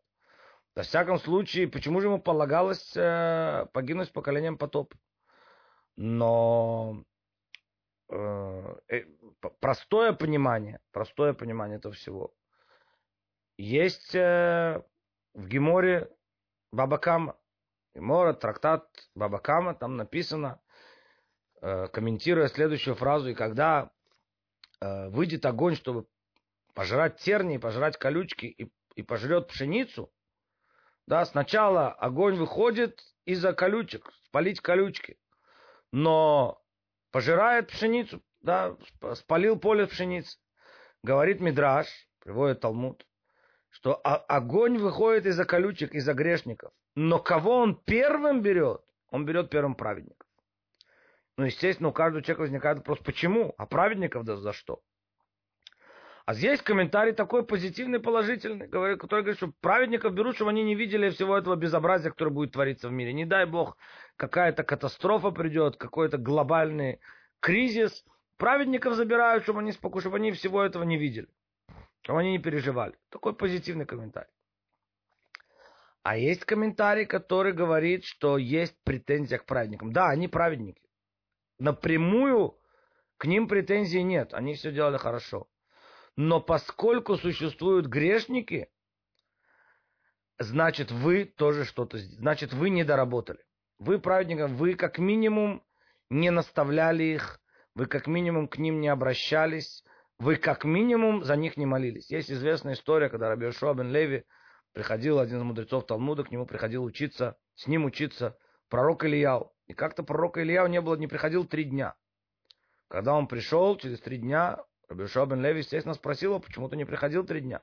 Во 0.76 0.84
всяком 0.84 1.20
случае, 1.20 1.68
почему 1.68 2.02
же 2.02 2.08
ему 2.08 2.20
полагалось 2.20 2.96
э, 2.96 3.66
погибнуть 3.74 4.10
с 4.10 4.12
поколением 4.12 4.58
потопа? 4.58 4.98
Но 5.96 7.04
э, 8.10 8.76
э, 8.90 9.06
простое 9.62 10.14
понимание, 10.14 10.82
простое 10.92 11.34
понимание 11.34 11.78
этого 11.78 11.94
всего. 11.94 12.34
Есть 13.58 14.14
э, 14.14 14.84
в 15.34 15.48
Геморе 15.48 16.10
Бабакама. 16.72 17.38
Гемора, 17.96 18.34
трактат 18.34 18.86
Бабакама, 19.16 19.74
там 19.74 19.96
написано, 19.96 20.60
э, 21.62 21.88
комментируя 21.88 22.50
следующую 22.50 22.96
фразу, 22.96 23.30
и 23.30 23.34
когда 23.34 23.90
э, 24.82 25.08
выйдет 25.10 25.46
огонь, 25.46 25.76
чтобы 25.76 26.06
пожрать 26.74 27.18
терни, 27.22 27.58
пожрать 27.58 27.98
колючки 27.98 28.48
и, 28.48 28.70
и 28.96 29.02
пожрет 29.02 29.48
пшеницу, 29.48 30.12
да, 31.08 31.26
сначала 31.26 31.90
огонь 31.94 32.36
выходит 32.36 33.02
из-за 33.24 33.54
колючек, 33.54 34.12
спалить 34.26 34.60
колючки, 34.60 35.18
но 35.94 36.62
пожирает 37.12 37.70
пшеницу, 37.70 38.22
да, 38.42 38.76
спалил 39.14 39.58
поле 39.58 39.88
пшеницы. 39.88 40.38
Говорит 41.02 41.40
Мидраш, 41.40 41.88
приводит 42.20 42.60
Талмуд, 42.60 43.06
что 43.70 43.96
огонь 44.04 44.80
выходит 44.80 45.28
из-за 45.28 45.46
колючек, 45.46 45.94
из-за 45.94 46.14
грешников. 46.14 46.74
Но 46.96 47.20
кого 47.20 47.58
он 47.58 47.76
первым 47.76 48.42
берет? 48.42 48.82
Он 49.10 49.26
берет 49.26 49.50
первым 49.50 49.76
праведников. 49.76 50.28
Ну, 51.38 51.46
естественно, 51.46 51.90
у 51.90 51.94
каждого 51.94 52.24
человека 52.24 52.42
возникает 52.42 52.78
вопрос, 52.78 53.00
почему? 53.00 53.54
А 53.58 53.66
праведников 53.66 54.24
да 54.24 54.38
за 54.38 54.54
что? 54.54 54.82
А 56.26 56.34
здесь 56.34 56.62
комментарий 56.62 57.14
такой 57.14 57.46
позитивный, 57.46 58.00
положительный, 58.00 58.68
который 58.68 58.98
говорит, 58.98 59.38
что 59.38 59.54
праведников 59.62 60.14
берут, 60.14 60.36
чтобы 60.36 60.52
они 60.52 60.64
не 60.64 60.74
видели 60.74 61.10
всего 61.12 61.38
этого 61.38 61.56
безобразия, 61.56 62.10
которое 62.10 62.32
будет 62.32 62.54
твориться 62.54 62.90
в 62.90 62.92
мире. 62.92 63.14
Не 63.14 63.26
дай 63.26 63.46
бог, 63.46 63.78
какая-то 64.16 64.64
катастрофа 64.64 65.30
придет, 65.30 65.78
какой-то 65.78 66.18
глобальный 66.18 67.00
кризис. 67.42 68.04
Праведников 68.38 68.96
забирают, 68.96 69.44
чтобы 69.44 69.60
они 69.60 69.72
чтобы 69.72 70.18
они 70.18 70.32
всего 70.32 70.64
этого 70.64 70.84
не 70.84 70.98
видели. 70.98 71.28
Чтобы 72.02 72.22
они 72.22 72.32
не 72.32 72.40
переживали. 72.40 72.98
Такой 73.10 73.36
позитивный 73.36 73.86
комментарий. 73.86 74.35
А 76.06 76.18
есть 76.18 76.46
комментарий, 76.46 77.08
который 77.08 77.52
говорит, 77.52 78.06
что 78.06 78.38
есть 78.38 78.76
претензия 78.84 79.40
к 79.40 79.48
праведникам. 79.48 79.92
Да, 79.92 80.08
они 80.10 80.28
праведники. 80.28 80.84
Напрямую 81.58 82.60
к 83.18 83.26
ним 83.26 83.48
претензий 83.48 84.04
нет. 84.04 84.32
Они 84.36 84.54
все 84.54 84.72
делали 84.72 84.98
хорошо. 84.98 85.48
Но 86.16 86.40
поскольку 86.40 87.18
существуют 87.18 87.88
грешники, 87.88 88.70
значит 90.38 90.92
вы 90.92 91.26
тоже 91.26 91.66
что-то... 91.66 91.98
Значит 91.98 92.54
вы 92.54 92.70
не 92.70 92.84
доработали. 92.84 93.44
Вы 93.80 93.98
праведникам, 93.98 94.58
вы 94.58 94.76
как 94.76 95.00
минимум 95.00 95.64
не 96.12 96.30
наставляли 96.30 97.04
их, 97.04 97.42
вы 97.74 97.88
как 97.88 98.06
минимум 98.06 98.48
к 98.48 98.60
ним 98.60 98.80
не 98.80 98.90
обращались, 98.90 99.84
вы 100.20 100.36
как 100.36 100.66
минимум 100.66 101.24
за 101.24 101.36
них 101.36 101.58
не 101.58 101.66
молились. 101.66 102.12
Есть 102.12 102.30
известная 102.30 102.76
история, 102.76 103.10
когда 103.10 103.28
Раби 103.28 103.48
Бен 103.48 103.92
Леви 103.92 104.24
приходил 104.76 105.20
один 105.20 105.38
из 105.38 105.44
мудрецов 105.44 105.86
Талмуда, 105.86 106.26
к 106.26 106.32
нему 106.32 106.46
приходил 106.46 106.84
учиться, 106.84 107.38
с 107.56 107.66
ним 107.66 107.86
учиться 107.86 108.38
пророк 108.68 109.06
Ильяу. 109.06 109.54
И 109.68 109.74
как-то 109.74 110.04
пророка 110.04 110.44
Ильяу 110.44 110.68
не 110.68 110.82
было, 110.82 110.96
не 110.96 111.08
приходил 111.08 111.46
три 111.46 111.64
дня. 111.64 111.96
Когда 112.90 113.14
он 113.14 113.28
пришел, 113.28 113.78
через 113.78 114.02
три 114.02 114.18
дня, 114.18 114.62
Рабишуа 114.90 115.28
бен 115.28 115.42
Леви, 115.42 115.60
естественно, 115.60 115.96
спросил 115.96 116.32
его, 116.32 116.40
почему 116.42 116.68
ты 116.68 116.76
не 116.76 116.84
приходил 116.84 117.26
три 117.26 117.40
дня. 117.40 117.62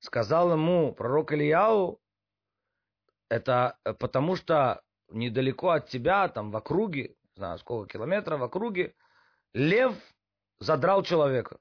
Сказал 0.00 0.52
ему 0.52 0.92
пророк 0.92 1.32
Ильяу, 1.32 2.00
это 3.28 3.78
потому 4.00 4.34
что 4.34 4.82
недалеко 5.08 5.70
от 5.70 5.88
тебя, 5.88 6.28
там 6.28 6.50
в 6.50 6.56
округе, 6.56 7.14
не 7.22 7.36
знаю 7.36 7.58
сколько 7.58 7.92
километров 7.92 8.40
в 8.40 8.42
округе, 8.42 8.96
лев 9.52 9.94
задрал 10.58 11.04
человека, 11.04 11.58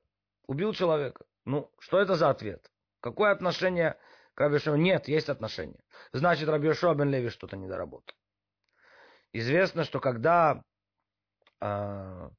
убил 0.47 0.73
человека. 0.73 1.25
Ну, 1.45 1.71
что 1.77 1.99
это 1.99 2.15
за 2.15 2.31
ответ? 2.31 2.71
Какое 3.01 3.31
отношение 3.31 3.97
к 4.33 4.39
Рабиошуа? 4.39 4.75
Нет, 4.75 5.07
есть 5.07 5.29
отношение. 5.29 5.79
Значит, 6.11 6.49
Рабиошуа 6.49 6.93
бен 6.95 7.09
Леви 7.09 7.29
что-то 7.29 7.57
не 7.57 7.67
доработал. 7.67 8.15
Известно, 9.31 9.83
что 9.83 9.99
когда 9.99 10.63
э, 11.61 12.29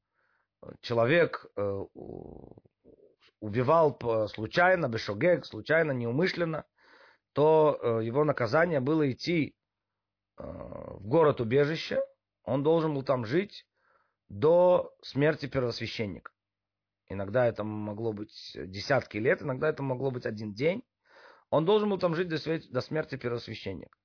человек 0.80 1.46
э, 1.56 1.84
убивал 3.40 3.98
случайно, 4.28 4.88
бешогек, 4.88 5.46
случайно, 5.46 5.92
неумышленно, 5.92 6.66
то 7.32 7.78
э, 7.80 8.04
его 8.04 8.24
наказание 8.24 8.80
было 8.80 9.10
идти 9.10 9.54
э, 10.36 10.42
в 10.42 11.06
город 11.06 11.40
убежище, 11.40 12.00
он 12.44 12.62
должен 12.62 12.94
был 12.94 13.02
там 13.02 13.24
жить 13.24 13.66
до 14.28 14.94
смерти 15.02 15.46
первосвященника. 15.46 16.32
Иногда 17.10 17.44
это 17.46 17.64
могло 17.64 18.12
быть 18.12 18.52
десятки 18.54 19.18
лет, 19.18 19.42
иногда 19.42 19.68
это 19.68 19.82
могло 19.82 20.12
быть 20.12 20.26
один 20.26 20.54
день. 20.54 20.84
Он 21.50 21.64
должен 21.64 21.90
был 21.90 21.98
там 21.98 22.14
жить 22.14 22.28
до 22.28 22.80
смерти 22.80 23.16
первосвященника. 23.16 23.98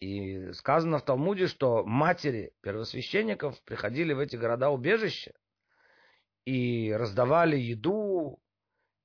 И 0.00 0.52
сказано 0.52 0.98
в 0.98 1.04
Талмуде, 1.04 1.46
что 1.48 1.84
матери 1.84 2.52
первосвященников 2.60 3.60
приходили 3.64 4.12
в 4.12 4.20
эти 4.20 4.36
города 4.36 4.68
убежища 4.68 5.32
и 6.44 6.92
раздавали 6.92 7.56
еду, 7.56 8.38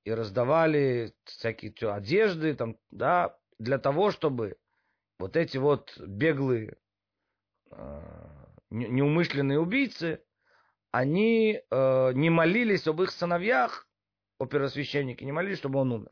и 0.03 0.11
раздавали 0.11 1.13
всякие 1.23 1.73
одежды, 1.93 2.53
там, 2.55 2.77
да, 2.91 3.37
для 3.57 3.79
того, 3.79 4.11
чтобы 4.11 4.57
вот 5.17 5.37
эти 5.37 5.57
вот 5.57 5.97
беглые 5.97 6.75
э, 7.71 8.01
неумышленные 8.69 9.61
убийцы 9.61 10.21
они 10.93 11.59
э, 11.71 12.11
не 12.13 12.29
молились 12.29 12.87
об 12.87 13.01
их 13.01 13.09
сыновьях, 13.09 13.87
о 14.37 14.45
первосвященнике, 14.45 15.25
не 15.25 15.31
молились, 15.31 15.57
чтобы 15.57 15.79
он 15.79 15.91
умер. 15.91 16.11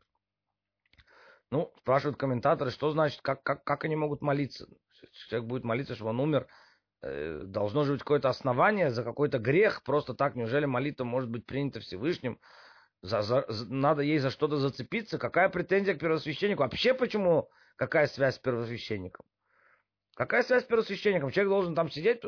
Ну, 1.52 1.72
спрашивают 1.78 2.18
комментаторы, 2.18 2.72
что 2.72 2.90
значит, 2.90 3.20
как, 3.22 3.44
как, 3.44 3.62
как 3.62 3.84
они 3.84 3.94
могут 3.94 4.22
молиться? 4.22 4.66
Человек 5.28 5.48
будет 5.48 5.62
молиться, 5.62 5.94
чтобы 5.94 6.10
он 6.10 6.18
умер. 6.18 6.48
Э, 7.00 7.42
должно 7.44 7.84
же 7.84 7.92
быть 7.92 8.00
какое-то 8.00 8.28
основание 8.28 8.90
за 8.90 9.04
какой-то 9.04 9.38
грех. 9.38 9.84
Просто 9.84 10.14
так, 10.14 10.34
неужели 10.34 10.64
молитва 10.64 11.04
может 11.04 11.30
быть 11.30 11.46
принята 11.46 11.78
Всевышним? 11.78 12.40
За, 13.02 13.22
за, 13.22 13.46
надо 13.68 14.02
ей 14.02 14.18
за 14.18 14.30
что-то 14.30 14.56
зацепиться. 14.56 15.16
Какая 15.16 15.48
претензия 15.48 15.94
к 15.94 16.00
первосвященнику? 16.00 16.64
Вообще 16.64 16.92
почему? 16.92 17.48
Какая 17.76 18.08
связь 18.08 18.34
с 18.34 18.38
первосвященником? 18.40 19.24
Какая 20.16 20.42
связь 20.42 20.64
с 20.64 20.66
первосвященником? 20.66 21.30
Человек 21.30 21.50
должен 21.50 21.76
там 21.76 21.88
сидеть? 21.88 22.20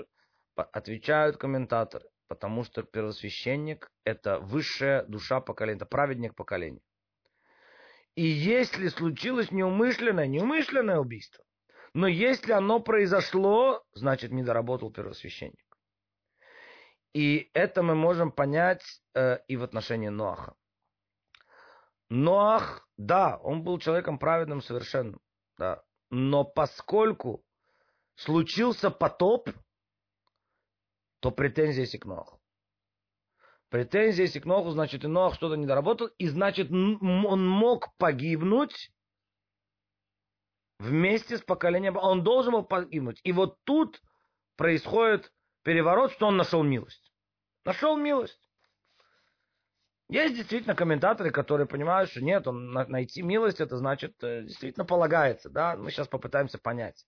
Отвечают 0.54 1.36
комментаторы. 1.36 2.06
Потому 2.28 2.64
что 2.64 2.82
первосвященник– 2.82 3.90
это 4.04 4.38
высшая 4.38 5.04
душа 5.04 5.40
поколения, 5.40 5.76
это 5.76 5.86
праведник 5.86 6.34
поколения. 6.34 6.80
И 8.14 8.24
если 8.24 8.88
случилось 8.88 9.50
неумышленное, 9.50 10.26
неумышленное 10.26 10.98
убийство, 10.98 11.44
Но 11.92 12.08
если 12.08 12.52
оно 12.52 12.80
произошло, 12.80 13.84
значит, 13.92 14.32
не 14.32 14.42
доработал 14.42 14.90
первосвященник. 14.90 15.64
И 17.12 17.50
это 17.54 17.82
мы 17.84 17.94
можем 17.94 18.32
понять 18.32 18.82
э, 19.14 19.38
и 19.46 19.56
в 19.56 19.62
отношении 19.62 20.08
Ноаха. 20.08 20.54
Ноах, 22.10 22.88
да, 22.96 23.36
он 23.36 23.62
был 23.62 23.78
человеком 23.78 24.18
праведным 24.18 24.60
совершенным, 24.60 25.20
да. 25.56 25.84
Но 26.10 26.44
поскольку 26.44 27.44
случился 28.16 28.90
потоп, 28.90 29.50
то 31.24 31.30
претензии 31.30 31.80
есть 31.80 31.98
к 31.98 32.04
Ноаху. 32.04 32.38
Претензии 33.70 34.20
есть 34.20 34.38
к 34.38 34.44
Ноху, 34.44 34.68
значит, 34.72 35.04
и 35.04 35.06
Нох 35.06 35.34
что-то 35.34 35.54
не 35.54 35.64
доработал, 35.64 36.08
и 36.18 36.28
значит, 36.28 36.70
он 36.70 37.48
мог 37.48 37.96
погибнуть 37.96 38.92
вместе 40.78 41.38
с 41.38 41.40
поколением. 41.40 41.96
Он 41.96 42.22
должен 42.22 42.52
был 42.52 42.62
погибнуть. 42.62 43.22
И 43.24 43.32
вот 43.32 43.56
тут 43.64 44.02
происходит 44.56 45.32
переворот, 45.62 46.12
что 46.12 46.26
он 46.26 46.36
нашел 46.36 46.62
милость. 46.62 47.10
Нашел 47.64 47.96
милость. 47.96 48.50
Есть 50.10 50.34
действительно 50.34 50.74
комментаторы, 50.74 51.30
которые 51.30 51.66
понимают, 51.66 52.10
что 52.10 52.20
нет, 52.20 52.46
он 52.46 52.70
найти 52.70 53.22
милость, 53.22 53.62
это 53.62 53.78
значит, 53.78 54.22
э, 54.22 54.42
действительно 54.42 54.84
полагается, 54.84 55.48
да, 55.48 55.74
мы 55.74 55.90
сейчас 55.90 56.06
попытаемся 56.06 56.58
понять. 56.58 57.06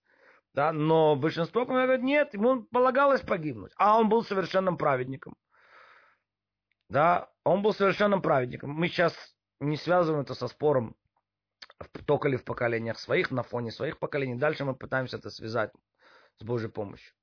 Да, 0.57 0.71
но 0.73 1.15
большинство 1.15 1.67
говорят, 1.67 2.01
нет, 2.01 2.33
ему 2.33 2.63
полагалось 2.63 3.21
погибнуть, 3.21 3.71
а 3.77 3.99
он 3.99 4.09
был 4.09 4.23
совершенным 4.23 4.75
праведником. 4.75 5.35
Да, 6.89 7.29
он 7.43 7.61
был 7.61 7.75
совершенным 7.75 8.23
праведником. 8.23 8.71
Мы 8.71 8.87
сейчас 8.87 9.13
не 9.59 9.77
связываем 9.77 10.23
это 10.23 10.33
со 10.33 10.47
спором 10.47 10.95
только 12.07 12.27
ли 12.27 12.37
в 12.37 12.43
поколениях 12.43 12.97
своих, 12.97 13.29
на 13.29 13.43
фоне 13.43 13.71
своих 13.71 13.99
поколений. 13.99 14.33
Дальше 14.33 14.65
мы 14.65 14.75
пытаемся 14.75 15.17
это 15.17 15.29
связать 15.29 15.71
с 16.39 16.43
Божьей 16.43 16.71
помощью. 16.71 17.13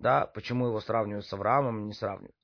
Да, 0.00 0.26
почему 0.26 0.66
его 0.66 0.80
сравнивают 0.80 1.24
с 1.24 1.32
Авраамом, 1.32 1.86
не 1.86 1.92
сравнивают. 1.92 2.34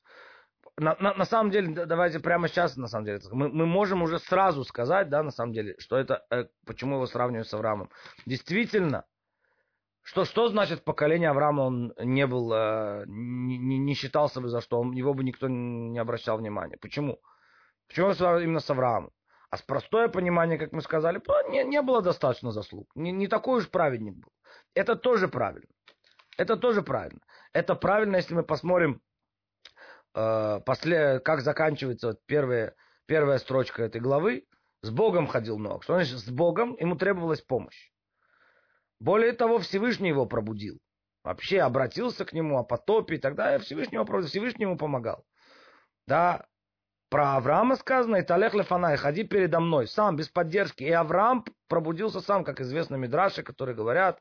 На, 0.77 0.95
на, 1.01 1.15
на 1.15 1.25
самом 1.25 1.51
деле, 1.51 1.85
давайте 1.85 2.21
прямо 2.21 2.47
сейчас, 2.47 2.77
на 2.77 2.87
самом 2.87 3.07
деле, 3.07 3.21
мы, 3.33 3.49
мы 3.49 3.67
можем 3.67 4.05
уже 4.05 4.21
сразу 4.21 4.63
сказать, 4.63 5.09
да, 5.09 5.25
на 5.25 5.33
самом 5.33 5.53
деле, 5.53 5.75
что 5.81 5.97
это, 5.99 6.25
э, 6.31 6.45
почему 6.65 6.95
его 6.95 7.07
сравнивают 7.09 7.49
с 7.49 7.55
Авраамом. 7.55 7.91
Действительно, 8.25 9.05
что, 10.03 10.25
что 10.25 10.49
значит 10.49 10.85
поколение 10.85 11.31
Авраама 11.31 11.63
он 11.63 11.95
не 11.99 12.27
был, 12.27 12.53
э, 12.53 13.05
не, 13.07 13.79
не 13.79 13.95
считался 13.95 14.41
бы 14.41 14.49
за 14.49 14.61
что, 14.61 14.81
он, 14.81 14.93
его 14.93 15.15
бы 15.15 15.23
никто 15.23 15.49
не 15.49 15.99
обращал 15.99 16.39
внимания. 16.39 16.77
Почему? 16.77 17.21
Почему 17.89 18.11
именно 18.39 18.61
с 18.61 18.69
Авраамом? 18.69 19.13
А 19.51 19.59
с 19.59 19.63
простое 19.63 20.09
понимание, 20.09 20.59
как 20.59 20.73
мы 20.73 20.81
сказали, 20.81 21.21
не, 21.51 21.63
не 21.65 21.83
было 21.83 22.03
достаточно 22.03 22.53
заслуг. 22.53 22.91
Не, 22.95 23.13
не 23.13 23.29
такой 23.29 23.61
уж 23.61 23.69
праведник 23.69 24.15
был. 24.15 24.33
Это 24.75 24.97
тоже 24.97 25.29
правильно. 25.29 25.69
Это 26.37 26.57
тоже 26.57 26.83
правильно. 26.83 27.21
Это 27.53 27.75
правильно, 27.75 28.17
если 28.17 28.35
мы 28.35 28.43
посмотрим, 28.43 29.03
э, 30.15 30.61
после, 30.65 31.21
как 31.21 31.43
заканчивается 31.43 32.09
вот 32.09 32.21
первая, 32.27 32.75
первая 33.07 33.39
строчка 33.39 33.83
этой 33.85 34.01
главы. 34.01 34.47
С 34.81 34.91
Богом 34.91 35.29
ходил 35.29 35.59
Ног. 35.59 35.85
Что 35.85 35.95
значит 35.95 36.19
с 36.19 36.29
Богом? 36.29 36.75
Ему 36.81 36.97
требовалась 36.97 37.41
помощь. 37.41 37.92
Более 39.03 39.33
того, 39.33 39.59
Всевышний 39.59 40.11
его 40.11 40.27
пробудил. 40.27 40.79
Вообще 41.25 41.59
обратился 41.61 42.25
к 42.25 42.33
нему 42.33 42.59
о 42.59 42.63
потопе 42.63 43.17
и 43.17 43.19
так 43.19 43.35
далее. 43.35 43.59
Всевышний, 43.59 43.97
его, 43.97 44.23
Всевышний 44.23 44.63
ему 44.63 44.77
помогал. 44.77 45.25
Да, 46.07 46.47
про 47.09 47.35
Авраама 47.35 47.75
сказано, 47.75 48.17
и 48.17 48.23
Талех 48.23 48.55
Лефанай, 48.55 48.97
ходи 48.97 49.25
передо 49.25 49.59
мной, 49.59 49.89
сам, 49.89 50.15
без 50.15 50.29
поддержки. 50.29 50.85
И 50.85 50.91
Авраам 50.93 51.45
пробудился 51.67 52.21
сам, 52.21 52.45
как 52.45 52.61
известно 52.61 52.95
Мидраши, 52.95 53.43
которые 53.43 53.75
говорят, 53.75 54.21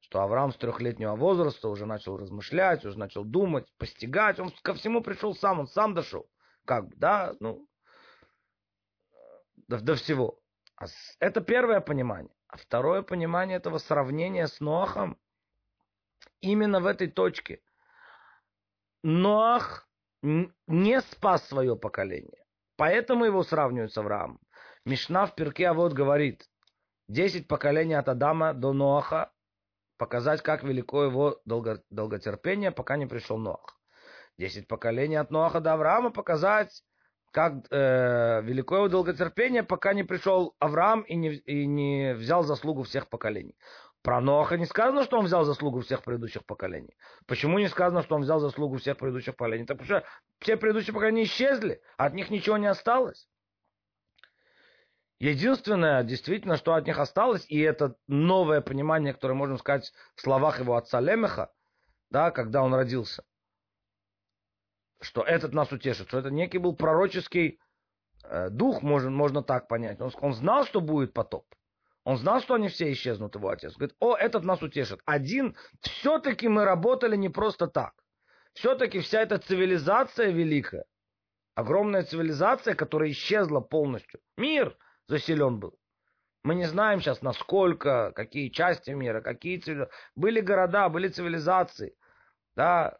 что 0.00 0.20
Авраам 0.20 0.52
с 0.52 0.56
трехлетнего 0.56 1.16
возраста 1.16 1.70
уже 1.70 1.86
начал 1.86 2.18
размышлять, 2.18 2.84
уже 2.84 2.98
начал 2.98 3.24
думать, 3.24 3.66
постигать. 3.78 4.38
Он 4.38 4.52
ко 4.60 4.74
всему 4.74 5.00
пришел 5.00 5.34
сам, 5.34 5.58
он 5.58 5.68
сам 5.68 5.94
дошел. 5.94 6.28
Как 6.66 6.86
бы, 6.86 6.94
да, 6.96 7.32
ну, 7.40 7.66
до, 9.68 9.80
до 9.80 9.94
всего. 9.94 10.38
А 10.76 10.84
это 11.18 11.40
первое 11.40 11.80
понимание. 11.80 12.34
А 12.52 12.58
второе 12.58 13.00
понимание 13.00 13.56
этого 13.56 13.78
сравнения 13.78 14.46
с 14.46 14.60
Ноахом 14.60 15.18
именно 16.42 16.80
в 16.80 16.86
этой 16.86 17.08
точке. 17.08 17.62
Ноах 19.02 19.88
не 20.22 21.00
спас 21.00 21.48
свое 21.48 21.76
поколение. 21.76 22.44
Поэтому 22.76 23.24
его 23.24 23.42
сравнивают 23.42 23.94
с 23.94 23.98
Авраамом. 23.98 24.38
Мишна 24.84 25.24
в 25.24 25.34
перке 25.34 25.68
а 25.68 25.72
вот 25.72 25.94
говорит, 25.94 26.46
десять 27.08 27.48
поколений 27.48 27.94
от 27.94 28.08
Адама 28.10 28.52
до 28.52 28.74
Ноаха, 28.74 29.32
показать, 29.96 30.42
как 30.42 30.62
велико 30.62 31.04
его 31.04 31.40
долго, 31.46 31.82
долготерпение, 31.88 32.70
пока 32.70 32.98
не 32.98 33.06
пришел 33.06 33.38
Ноах. 33.38 33.80
Десять 34.36 34.68
поколений 34.68 35.16
от 35.16 35.30
Ноаха 35.30 35.60
до 35.60 35.72
Авраама, 35.72 36.10
показать, 36.10 36.84
как 37.32 37.54
э, 37.70 38.42
велико 38.42 38.88
долготерпение, 38.88 39.62
пока 39.62 39.94
не 39.94 40.04
пришел 40.04 40.54
Авраам 40.58 41.00
и 41.00 41.16
не, 41.16 41.34
и 41.34 41.66
не 41.66 42.14
взял 42.14 42.42
заслугу 42.44 42.82
всех 42.82 43.08
поколений. 43.08 43.56
Про 44.02 44.20
Ноаха 44.20 44.58
не 44.58 44.66
сказано, 44.66 45.04
что 45.04 45.18
он 45.18 45.24
взял 45.24 45.44
заслугу 45.44 45.80
всех 45.80 46.02
предыдущих 46.02 46.44
поколений. 46.44 46.94
Почему 47.26 47.58
не 47.58 47.68
сказано, 47.68 48.02
что 48.02 48.16
он 48.16 48.22
взял 48.22 48.38
заслугу 48.38 48.76
всех 48.76 48.98
предыдущих 48.98 49.34
поколений? 49.34 49.64
Так 49.64 49.78
потому 49.78 50.00
что 50.00 50.08
все 50.40 50.56
предыдущие 50.56 50.92
поколения 50.92 51.24
исчезли, 51.24 51.80
от 51.96 52.12
них 52.12 52.28
ничего 52.28 52.58
не 52.58 52.66
осталось. 52.66 53.28
Единственное, 55.18 56.02
действительно, 56.02 56.56
что 56.56 56.74
от 56.74 56.86
них 56.86 56.98
осталось, 56.98 57.46
и 57.48 57.60
это 57.60 57.94
новое 58.08 58.60
понимание, 58.60 59.14
которое 59.14 59.34
можем 59.34 59.56
сказать 59.56 59.92
в 60.16 60.20
словах 60.20 60.58
его 60.58 60.76
отца 60.76 61.00
Лемеха, 61.00 61.52
да, 62.10 62.30
когда 62.32 62.62
он 62.62 62.74
родился, 62.74 63.22
что 65.02 65.22
этот 65.22 65.52
нас 65.52 65.70
утешит, 65.72 66.08
что 66.08 66.18
это 66.18 66.30
некий 66.30 66.58
был 66.58 66.74
пророческий 66.74 67.58
э, 68.24 68.48
дух, 68.50 68.82
можно, 68.82 69.10
можно 69.10 69.42
так 69.42 69.68
понять. 69.68 70.00
Он, 70.00 70.12
он 70.20 70.32
знал, 70.32 70.64
что 70.64 70.80
будет 70.80 71.12
потоп. 71.12 71.44
Он 72.04 72.16
знал, 72.16 72.40
что 72.40 72.54
они 72.54 72.68
все 72.68 72.90
исчезнут, 72.92 73.34
его 73.34 73.48
отец. 73.48 73.74
Говорит, 73.76 73.96
о, 74.00 74.16
этот 74.16 74.44
нас 74.44 74.62
утешит. 74.62 75.00
Один, 75.04 75.56
все-таки 75.80 76.48
мы 76.48 76.64
работали 76.64 77.16
не 77.16 77.28
просто 77.28 77.68
так. 77.68 77.92
Все-таки 78.54 79.00
вся 79.00 79.22
эта 79.22 79.38
цивилизация 79.38 80.30
великая, 80.30 80.84
огромная 81.54 82.02
цивилизация, 82.02 82.74
которая 82.74 83.10
исчезла 83.10 83.60
полностью. 83.60 84.20
Мир 84.36 84.76
заселен 85.06 85.58
был. 85.58 85.74
Мы 86.44 86.56
не 86.56 86.66
знаем 86.66 87.00
сейчас, 87.00 87.22
насколько, 87.22 88.12
какие 88.14 88.48
части 88.48 88.90
мира, 88.90 89.20
какие 89.20 89.58
цивилизации. 89.58 89.94
Были 90.16 90.40
города, 90.40 90.88
были 90.88 91.08
цивилизации. 91.08 91.94
Да, 92.56 92.98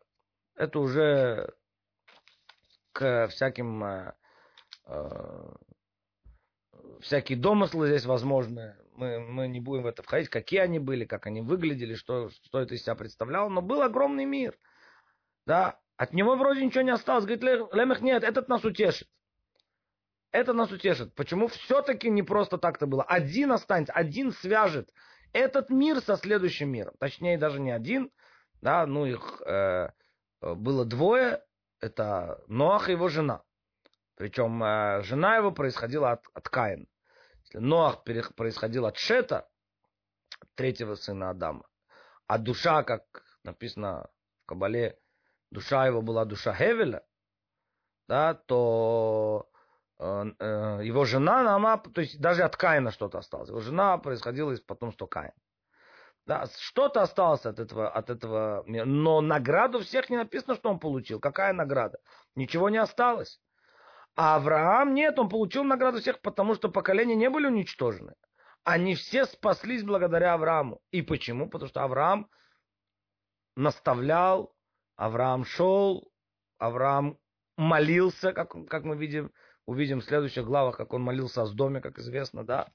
это 0.55 0.79
уже 0.79 1.53
к 2.92 3.28
всяким 3.28 3.85
э, 3.85 4.12
всякие 7.00 7.38
домыслы 7.38 7.88
здесь 7.88 8.05
возможны. 8.05 8.76
Мы, 8.94 9.20
мы 9.20 9.48
не 9.48 9.61
будем 9.61 9.83
в 9.83 9.87
это 9.87 10.02
входить, 10.02 10.28
какие 10.28 10.61
они 10.61 10.78
были, 10.78 11.05
как 11.05 11.26
они 11.26 11.40
выглядели, 11.40 11.94
что, 11.94 12.31
что 12.31 12.61
это 12.61 12.74
из 12.74 12.83
себя 12.83 12.94
представляло. 12.94 13.48
Но 13.48 13.62
был 13.62 13.83
огромный 13.83 14.24
мир. 14.24 14.59
Да, 15.46 15.81
от 15.96 16.12
него 16.12 16.37
вроде 16.37 16.64
ничего 16.64 16.83
не 16.83 16.90
осталось. 16.90 17.24
Говорит, 17.24 17.42
Лемех, 17.42 18.00
нет, 18.00 18.22
этот 18.22 18.48
нас 18.48 18.64
утешит. 18.64 19.09
Это 20.31 20.52
нас 20.52 20.70
утешит. 20.70 21.14
Почему 21.14 21.48
все-таки 21.48 22.09
не 22.11 22.22
просто 22.22 22.59
так-то 22.59 22.87
было? 22.87 23.02
Один 23.02 23.52
останется, 23.52 23.92
один 23.92 24.33
свяжет 24.33 24.90
этот 25.33 25.70
мир 25.70 26.00
со 26.00 26.16
следующим 26.16 26.70
миром. 26.70 26.94
Точнее, 26.98 27.38
даже 27.38 27.61
не 27.61 27.70
один. 27.70 28.11
Да, 28.61 28.87
ну 28.87 29.07
их 29.07 29.42
э, 29.44 29.90
было 30.40 30.85
двое, 30.85 31.42
это 31.83 32.42
Ноах 32.47 32.88
и 32.88 32.92
его 32.92 33.09
жена. 33.09 33.42
Причем 34.14 34.62
э, 34.62 35.03
жена 35.03 35.37
его 35.37 35.53
происходила 35.53 36.12
от, 36.12 36.25
от 36.33 36.49
Каина. 36.49 36.87
Ноах 37.55 38.05
происходил 38.05 38.87
от 38.87 38.97
Шета, 38.97 39.51
третьего 40.55 40.95
сына 40.95 41.31
Адама. 41.31 41.66
А 42.27 42.38
душа, 42.38 42.83
как 42.83 43.03
написано 43.42 44.09
в 44.45 44.47
Кабале, 44.47 44.99
душа 45.51 45.87
его 45.87 46.01
была 46.01 46.25
душа 46.25 46.55
Хевеля, 46.55 47.05
да, 48.09 48.35
то 48.35 49.51
э, 49.99 50.25
э, 50.38 50.81
его 50.85 51.05
жена, 51.05 51.55
она, 51.55 51.77
то 51.79 52.01
есть 52.01 52.21
даже 52.21 52.42
от 52.42 52.57
Каина 52.57 52.90
что-то 52.90 53.18
осталось. 53.18 53.51
Его 53.51 53.61
жена 53.61 53.99
происходила 53.99 54.53
из 54.53 54.61
потомства 54.61 55.07
Каина. 55.07 55.35
Да, 56.25 56.47
что-то 56.61 57.03
осталось 57.03 57.45
от 57.47 57.59
этого, 57.59 57.91
от 57.91 58.09
этого, 58.09 58.65
но 58.67 59.21
награду 59.21 59.81
всех 59.81 60.09
не 60.09 60.17
написано, 60.17 60.55
что 60.55 60.71
он 60.71 60.79
получил. 60.79 61.19
Какая 61.19 61.53
награда? 61.53 61.99
Ничего 62.37 62.71
не 62.71 62.79
осталось. 62.79 63.41
А 64.15 64.37
Авраам 64.37 64.95
нет, 64.95 65.19
он 65.19 65.29
получил 65.29 65.65
награду 65.65 66.01
всех, 66.01 66.21
потому 66.21 66.55
что 66.55 66.69
поколения 66.69 67.17
не 67.17 67.29
были 67.29 67.47
уничтожены. 67.47 68.15
Они 68.63 68.95
все 68.95 69.25
спаслись 69.25 69.83
благодаря 69.83 70.35
Аврааму. 70.35 70.81
И 70.91 71.03
почему? 71.03 71.49
Потому 71.49 71.69
что 71.69 71.83
Авраам 71.83 72.29
наставлял, 73.57 74.55
Авраам 74.97 75.45
шел, 75.45 76.13
Авраам 76.59 77.19
молился, 77.57 78.33
как, 78.33 78.55
как 78.69 78.85
мы 78.85 78.97
видим, 78.97 79.33
увидим 79.67 80.01
в 80.01 80.05
следующих 80.05 80.45
главах, 80.45 80.77
как 80.77 80.93
он 80.93 81.03
молился 81.03 81.43
о 81.43 81.53
доме, 81.53 81.81
как 81.81 81.99
известно, 81.99 82.45
да. 82.45 82.73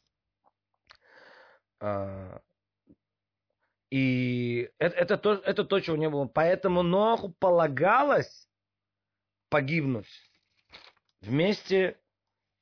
И 3.89 4.69
это, 4.80 4.95
это, 4.95 5.17
то, 5.17 5.34
это 5.34 5.63
то, 5.63 5.80
чего 5.80 5.95
не 5.95 6.10
было. 6.10 6.26
Поэтому 6.26 6.84
Ноаху 6.84 7.30
полагалось 7.30 8.50
погибнуть 9.50 10.08
вместе 11.21 12.00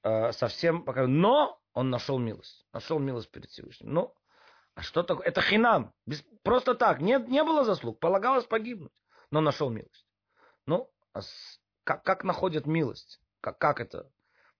э, 0.03 0.31
со 0.31 0.47
всем. 0.47 0.85
Но 0.85 1.59
он 1.73 1.89
нашел 1.89 2.19
милость. 2.19 2.65
Нашел 2.73 2.99
милость 2.99 3.31
перед 3.31 3.49
Всевышним. 3.49 3.93
Ну, 3.93 4.15
а 4.75 4.81
что 4.81 5.03
такое? 5.03 5.25
Это 5.25 5.41
хинам. 5.41 5.93
Без, 6.05 6.23
просто 6.43 6.75
так. 6.75 7.01
Не, 7.01 7.17
не 7.19 7.43
было 7.43 7.63
заслуг. 7.63 7.99
Полагалось 7.99 8.45
погибнуть. 8.45 8.93
Но 9.31 9.41
нашел 9.41 9.69
милость. 9.69 10.07
Ну, 10.67 10.91
а 11.13 11.21
с, 11.21 11.59
как, 11.83 12.03
как 12.03 12.23
находят 12.23 12.67
милость? 12.67 13.19
Как, 13.41 13.57
как 13.57 13.79
это? 13.79 14.11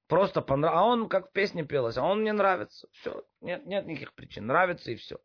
Просто 0.08 0.42
понравилось. 0.42 0.82
А 0.82 0.86
он, 0.86 1.10
как 1.10 1.30
в 1.30 1.32
песне 1.32 1.64
пелось, 1.64 1.98
а 1.98 2.04
он 2.04 2.22
мне 2.22 2.34
нравится. 2.34 2.88
Все. 2.92 3.24
Нет, 3.42 3.66
нет 3.66 3.86
никаких 3.86 4.14
причин. 4.14 4.48
Нравится 4.48 4.92
и 4.92 4.96
все. 4.96 5.20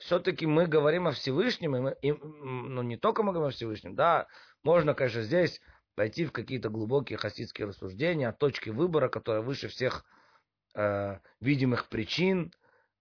Все-таки 0.00 0.46
мы 0.46 0.66
говорим 0.66 1.06
о 1.08 1.12
Всевышнем, 1.12 1.76
и 1.76 1.80
мы, 1.80 1.96
и, 2.00 2.12
ну, 2.12 2.82
не 2.82 2.96
только 2.96 3.22
мы 3.22 3.32
говорим 3.32 3.50
о 3.50 3.52
Всевышнем, 3.52 3.94
да, 3.94 4.28
можно, 4.62 4.94
конечно, 4.94 5.20
здесь 5.20 5.60
пойти 5.94 6.24
в 6.24 6.32
какие-то 6.32 6.70
глубокие 6.70 7.18
хасидские 7.18 7.68
рассуждения 7.68 8.28
о 8.28 8.32
точке 8.32 8.72
выбора, 8.72 9.10
которая 9.10 9.42
выше 9.42 9.68
всех 9.68 10.06
э, 10.74 11.18
видимых 11.40 11.90
причин, 11.90 12.50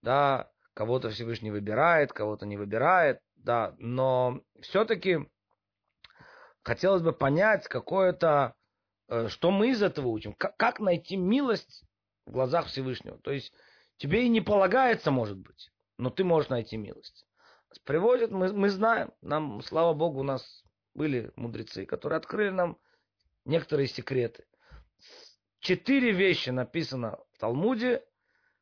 да, 0.02 0.52
кого-то 0.74 1.10
Всевышний 1.10 1.52
выбирает, 1.52 2.12
кого-то 2.12 2.46
не 2.46 2.58
выбирает, 2.58 3.22
да, 3.38 3.76
но 3.78 4.42
все-таки 4.60 5.20
хотелось 6.64 7.02
бы 7.02 7.14
понять 7.14 7.70
какое-то, 7.70 8.56
э, 9.08 9.30
что 9.30 9.52
мы 9.52 9.70
из 9.70 9.82
этого 9.82 10.10
учим, 10.10 10.34
как, 10.34 10.58
как 10.58 10.82
найти 10.82 11.16
милость 11.16 11.86
в 12.26 12.32
глазах 12.32 12.66
Всевышнего. 12.68 13.18
То 13.20 13.32
есть 13.32 13.54
тебе 13.96 14.26
и 14.26 14.30
не 14.30 14.42
полагается, 14.42 15.12
может 15.12 15.38
быть, 15.38 15.72
но 16.00 16.10
ты 16.10 16.24
можешь 16.24 16.50
найти 16.50 16.78
милость. 16.78 17.28
Приводит, 17.84 18.32
мы, 18.32 18.52
мы 18.54 18.70
знаем, 18.70 19.14
нам, 19.22 19.62
слава 19.62 19.94
Богу, 19.94 20.22
у 20.22 20.24
нас 20.24 20.64
были 20.96 21.32
мудрецы, 21.36 21.86
которые 21.86 22.18
открыли 22.18 22.50
нам 22.50 22.80
некоторые 23.46 23.88
секреты. 23.88 24.46
Четыре 25.60 26.12
вещи 26.12 26.50
написано 26.50 27.20
в 27.34 27.38
Талмуде, 27.38 28.04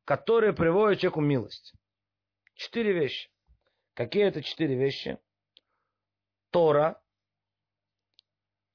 которые 0.03 0.51
приводят 0.51 0.99
человеку 0.99 1.21
милость. 1.21 1.73
Четыре 2.55 2.91
вещи. 2.91 3.29
Какие 3.93 4.25
это 4.25 4.41
четыре 4.41 4.75
вещи? 4.75 5.19
Тора, 6.49 6.99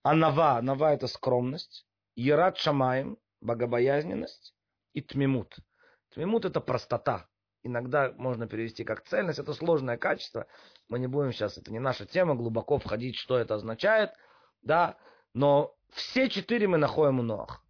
Анава, 0.04 0.58
Анава 0.58 0.92
это 0.94 1.08
скромность, 1.08 1.84
Ерат 2.14 2.58
Шамаем, 2.58 3.18
богобоязненность 3.40 4.54
и 4.92 5.00
Тмимут. 5.02 5.56
Тмимут 6.10 6.44
это 6.44 6.60
простота. 6.60 7.28
Иногда 7.62 8.12
можно 8.16 8.48
перевести 8.48 8.84
как 8.84 9.04
цельность, 9.04 9.38
это 9.38 9.54
сложное 9.54 9.96
качество. 9.96 10.46
Мы 10.88 10.98
не 10.98 11.06
будем 11.06 11.32
сейчас, 11.32 11.58
это 11.58 11.70
не 11.70 11.78
наша 11.78 12.06
тема, 12.06 12.34
глубоко 12.34 12.78
входить, 12.78 13.16
что 13.16 13.38
это 13.38 13.54
означает, 13.54 14.10
да, 14.62 14.96
но 15.32 15.74
все 15.90 16.28
четыре 16.28 16.66
мы 16.66 16.78
находим 16.78 17.20
у 17.20 17.22
Ноах. 17.22 17.64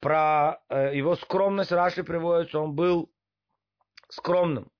Про 0.00 0.62
э, 0.68 0.96
его 0.96 1.16
скромность 1.16 1.72
Раши 1.72 2.04
приводится, 2.04 2.58
он 2.58 2.74
был 2.74 3.10
скромным, 4.08 4.70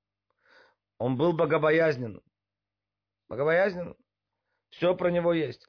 он 0.99 1.17
был 1.17 1.33
богобоязненным. 1.33 2.23
Богобоязненным. 3.29 3.97
Все 4.71 4.95
про 4.95 5.11
него 5.11 5.33
есть 5.33 5.67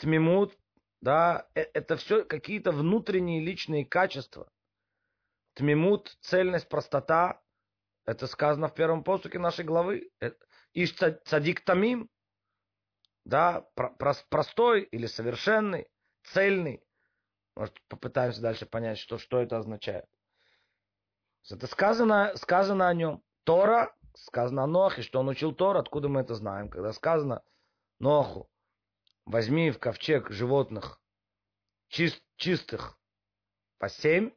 тмимут, 0.00 0.56
да, 1.00 1.46
э, 1.54 1.62
это 1.74 1.96
все 1.96 2.24
какие-то 2.24 2.72
внутренние 2.72 3.40
личные 3.40 3.84
качества. 3.84 4.50
Тмимут, 5.54 6.16
цельность, 6.20 6.68
простота, 6.68 7.40
это 8.10 8.26
сказано 8.26 8.68
в 8.68 8.74
первом 8.74 9.04
постуке 9.04 9.38
нашей 9.38 9.64
главы. 9.64 10.10
Э, 10.20 10.32
Иш 10.74 10.92
цадик 10.94 11.64
тамим, 11.64 12.10
да, 13.24 13.66
простой 14.28 14.82
или 14.82 15.06
совершенный, 15.06 15.88
цельный. 16.24 16.82
Может, 17.54 17.80
попытаемся 17.88 18.40
дальше 18.40 18.66
понять, 18.66 18.98
что, 18.98 19.18
что 19.18 19.40
это 19.40 19.58
означает. 19.58 20.06
Это 21.48 21.66
сказано, 21.66 22.36
сказано 22.36 22.88
о 22.88 22.94
нем. 22.94 23.22
Тора, 23.44 23.94
сказано 24.14 24.64
о 24.64 24.66
Нохе, 24.66 25.02
что 25.02 25.20
он 25.20 25.28
учил 25.28 25.54
Тор, 25.54 25.76
откуда 25.76 26.08
мы 26.08 26.20
это 26.20 26.34
знаем, 26.34 26.68
когда 26.68 26.92
сказано 26.92 27.42
Ноху, 27.98 28.50
возьми 29.24 29.70
в 29.70 29.78
ковчег 29.78 30.30
животных 30.30 31.00
чист, 31.88 32.22
чистых 32.36 32.98
по 33.78 33.88
семь 33.88 34.32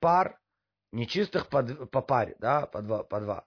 пар, 0.00 0.38
нечистых 0.94 1.48
по, 1.48 1.62
по 1.62 2.00
паре, 2.02 2.36
да, 2.38 2.66
по 2.66 2.82
два, 2.82 3.02
по 3.04 3.20
два. 3.20 3.46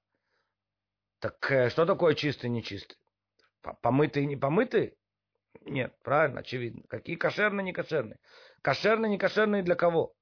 Так 1.20 1.52
э, 1.52 1.70
что 1.70 1.86
такое 1.86 2.14
чистый 2.14 2.50
нечистый? 2.50 2.98
Помытый 3.82 4.26
не 4.26 4.36
помытый? 4.36 4.98
Нет, 5.62 5.98
правильно, 6.04 6.42
очевидно. 6.42 6.84
Какие 6.88 7.16
кошерные, 7.16 7.64
не 7.64 7.74
кошерные? 7.74 8.20
Кошерные, 8.62 9.10
не 9.10 9.18
кошерные 9.18 9.64
для 9.64 9.76
кого? 9.76 10.14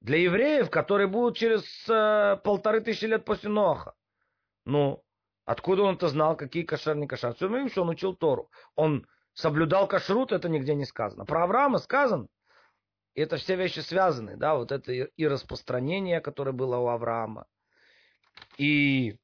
Для 0.00 0.18
евреев, 0.18 0.68
которые 0.70 1.06
будут 1.06 1.36
через 1.36 1.62
э, 1.88 2.38
полторы 2.42 2.80
тысячи 2.80 3.04
лет 3.04 3.24
после 3.24 3.48
Ноаха. 3.48 3.94
Ну, 4.64 5.04
Откуда 5.44 5.82
он 5.82 5.96
это 5.96 6.08
знал, 6.08 6.36
какие 6.36 6.62
кошер, 6.62 6.96
не 6.96 7.06
кошер? 7.06 7.34
Все 7.34 7.68
что 7.68 7.82
он 7.82 7.88
учил 7.88 8.14
Тору. 8.14 8.50
Он 8.76 9.06
соблюдал 9.34 9.88
кашрут, 9.88 10.32
это 10.32 10.48
нигде 10.48 10.74
не 10.74 10.84
сказано. 10.84 11.24
Про 11.24 11.44
Авраама 11.44 11.78
сказано. 11.78 12.28
И 13.14 13.20
это 13.20 13.36
все 13.36 13.56
вещи 13.56 13.80
связаны, 13.80 14.36
да, 14.36 14.54
вот 14.54 14.72
это 14.72 14.92
и 14.92 15.26
распространение, 15.26 16.20
которое 16.20 16.52
было 16.52 16.78
у 16.78 16.88
Авраама, 16.88 17.46
и 18.56 19.18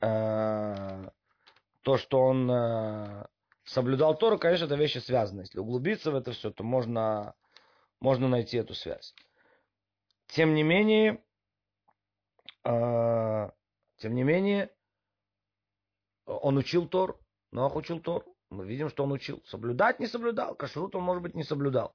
э, 0.00 1.10
то, 1.82 1.96
что 1.96 2.20
он 2.20 2.50
э, 2.50 3.26
соблюдал 3.64 4.16
Тору, 4.16 4.38
конечно, 4.38 4.64
это 4.64 4.74
вещи 4.74 4.98
связаны. 4.98 5.42
Если 5.42 5.58
углубиться 5.58 6.10
в 6.10 6.16
это 6.16 6.32
все, 6.32 6.50
то 6.50 6.64
можно, 6.64 7.34
можно 8.00 8.28
найти 8.28 8.56
эту 8.56 8.74
связь. 8.74 9.14
Тем 10.28 10.54
не 10.54 10.64
менее, 10.64 11.22
э, 12.64 13.50
тем 13.98 14.14
не 14.14 14.24
менее, 14.24 14.70
он 16.26 16.56
учил 16.56 16.88
Тор, 16.88 17.20
Ноах 17.52 17.76
учил 17.76 18.00
Тор. 18.00 18.26
Мы 18.50 18.66
видим, 18.66 18.88
что 18.90 19.04
он 19.04 19.12
учил. 19.12 19.42
Соблюдать 19.46 19.98
не 20.00 20.06
соблюдал, 20.06 20.54
кашрут 20.54 20.94
он, 20.94 21.02
может 21.02 21.22
быть, 21.22 21.34
не 21.34 21.44
соблюдал. 21.44 21.94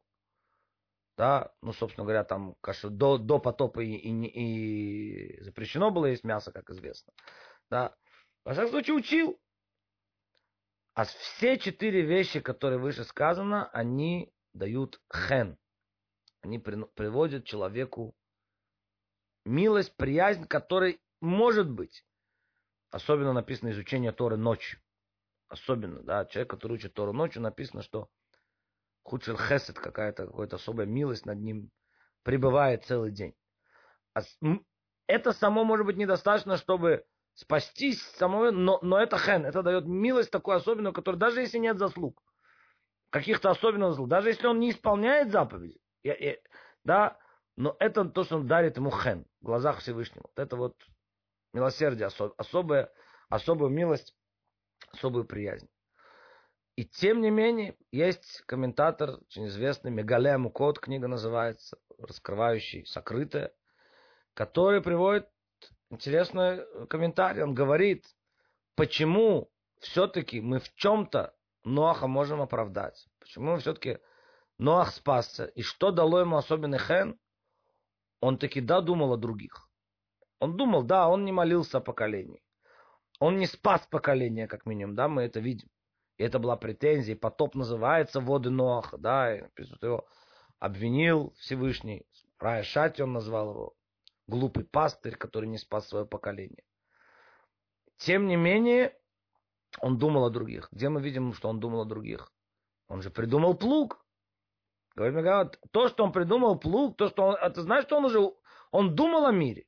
Да, 1.22 1.54
ну, 1.62 1.72
собственно 1.72 2.04
говоря, 2.04 2.24
там 2.24 2.56
кашу, 2.62 2.90
до, 2.90 3.20
до 3.20 3.38
потопа 3.38 3.82
и, 3.82 3.92
и, 3.92 5.38
и 5.38 5.44
запрещено 5.44 5.92
было 5.92 6.08
есть 6.08 6.24
мясо, 6.24 6.52
как 6.52 6.72
известно. 6.72 7.14
Да. 7.70 7.96
Во 8.44 8.54
всяком 8.54 8.72
случае, 8.72 8.96
учил. 8.96 9.40
А 10.96 11.06
все 11.06 11.60
четыре 11.60 12.02
вещи, 12.02 12.40
которые 12.40 12.80
выше 12.80 13.04
сказано, 13.04 13.70
они 13.70 14.34
дают 14.56 15.00
хен. 15.14 15.60
Они 16.42 16.58
при, 16.58 16.86
приводят 16.96 17.46
человеку 17.46 18.16
милость, 19.46 19.96
приязнь, 19.98 20.48
которой 20.48 21.00
может 21.20 21.70
быть 21.70 22.04
Особенно 22.90 23.32
написано 23.32 23.70
изучение 23.70 24.12
Торы 24.12 24.38
ночью. 24.38 24.82
Особенно, 25.50 26.02
да, 26.02 26.26
человек, 26.26 26.50
который 26.50 26.78
учит 26.78 26.96
Тору 26.96 27.14
ночью, 27.14 27.44
написано, 27.44 27.84
что 27.84 28.10
худший 29.04 29.36
хесед, 29.38 29.78
какая-то 29.80 30.28
какая-то 30.28 30.56
особая 30.58 30.86
милость 30.86 31.26
над 31.26 31.40
ним 31.40 31.72
пребывает 32.24 32.86
целый 32.86 33.12
день. 33.12 33.34
А 34.14 34.22
это 35.08 35.34
само 35.34 35.64
может 35.64 35.86
быть 35.86 35.98
недостаточно, 35.98 36.58
чтобы 36.58 37.06
спастись 37.34 38.02
самого, 38.18 38.52
но, 38.52 38.80
но 38.82 39.00
это 39.00 39.18
хен, 39.18 39.46
это 39.46 39.64
дает 39.64 39.86
милость 39.86 40.32
такую 40.32 40.58
особенную, 40.58 40.94
которая 40.94 41.20
даже 41.20 41.42
если 41.42 41.58
нет 41.58 41.78
заслуг, 41.78 42.22
каких-то 43.10 43.50
особенных 43.50 43.92
заслуг, 43.92 44.10
даже 44.10 44.30
если 44.30 44.48
он 44.48 44.60
не 44.60 44.72
исполняет 44.72 45.32
заповеди, 45.32 45.80
я, 46.04 46.16
я, 46.16 46.38
да, 46.84 47.18
но 47.56 47.76
это 47.80 48.06
то, 48.06 48.24
что 48.24 48.38
он 48.38 48.48
дарит 48.48 48.78
ему 48.78 48.92
хен 48.92 49.26
в 49.42 49.46
глазах 49.46 49.80
Всевышнего. 49.80 50.24
Вот 50.24 50.40
это 50.40 50.56
вот 50.56 50.76
милосердие, 51.54 52.10
особая, 52.38 52.92
особую 53.30 53.72
милость, 53.72 54.16
особую 54.92 55.26
приязнь. 55.26 55.68
И 56.76 56.86
тем 56.86 57.22
не 57.22 57.30
менее, 57.30 57.76
есть 57.92 58.42
комментатор, 58.46 59.20
очень 59.22 59.48
известный, 59.48 59.92
Мегале 59.92 60.38
Мукот, 60.38 60.80
книга 60.80 61.08
называется, 61.08 61.78
раскрывающий 62.00 62.86
сокрытое, 62.86 63.54
который 64.34 64.82
приводит 64.82 65.30
интересный 65.90 66.62
комментарий. 66.88 67.44
Он 67.44 67.54
говорит, 67.54 68.06
почему 68.76 69.52
все-таки 69.80 70.40
мы 70.40 70.60
в 70.60 70.74
чем-то 70.76 71.36
Ноаха 71.64 72.08
можем 72.08 72.42
оправдать. 72.42 73.08
Почему 73.20 73.58
все-таки 73.58 74.00
Ноах 74.58 74.94
спасся. 74.94 75.46
И 75.46 75.62
что 75.62 75.92
дало 75.92 76.22
ему 76.22 76.38
особенный 76.38 76.80
хен? 76.80 77.20
Он 78.20 78.38
таки 78.38 78.62
да 78.62 78.82
думал 78.82 79.14
о 79.14 79.18
других. 79.18 79.70
Он 80.40 80.56
думал, 80.56 80.84
да, 80.84 81.10
он 81.10 81.26
не 81.26 81.32
молился 81.32 81.80
о 81.80 81.82
поколении. 81.82 82.42
Он 83.20 83.38
не 83.38 83.46
спас 83.46 83.86
поколение, 83.88 84.48
как 84.48 84.66
минимум, 84.66 84.96
да, 84.96 85.08
мы 85.08 85.24
это 85.24 85.40
видим. 85.40 85.70
И 86.18 86.24
это 86.24 86.40
была 86.40 86.56
претензия. 86.56 87.16
Потоп 87.16 87.56
называется 87.56 88.20
воды 88.20 88.50
Ноаха, 88.50 88.98
да, 88.98 89.36
и 89.36 89.44
его 89.82 90.08
обвинил 90.60 91.34
Всевышний. 91.38 92.06
Рая 92.40 92.64
Шати 92.64 93.02
он 93.02 93.14
назвал 93.14 93.52
его. 93.52 93.74
Глупый 94.28 94.64
пастырь, 94.64 95.16
который 95.16 95.50
не 95.50 95.58
спас 95.58 95.88
свое 95.88 96.06
поколение. 96.06 96.64
Тем 97.98 98.28
не 98.28 98.36
менее, 98.36 98.98
он 99.80 99.98
думал 99.98 100.26
о 100.26 100.30
других. 100.30 100.70
Где 100.72 100.90
мы 100.90 101.02
видим, 101.02 101.34
что 101.34 101.50
он 101.50 101.60
думал 101.60 101.82
о 101.82 101.86
других? 101.86 102.32
Он 102.88 103.02
же 103.02 103.10
придумал 103.10 103.56
плуг. 103.56 104.06
Говорит, 104.96 105.60
то, 105.72 105.88
что 105.88 106.04
он 106.04 106.12
придумал 106.12 106.60
плуг, 106.60 106.98
то, 106.98 107.10
что 107.10 107.28
он, 107.28 107.38
а 107.40 107.50
ты 107.50 107.62
знаешь, 107.62 107.86
что 107.86 107.98
он 107.98 108.06
уже, 108.06 108.34
он 108.72 108.96
думал 108.96 109.26
о 109.26 109.32
мире. 109.32 109.66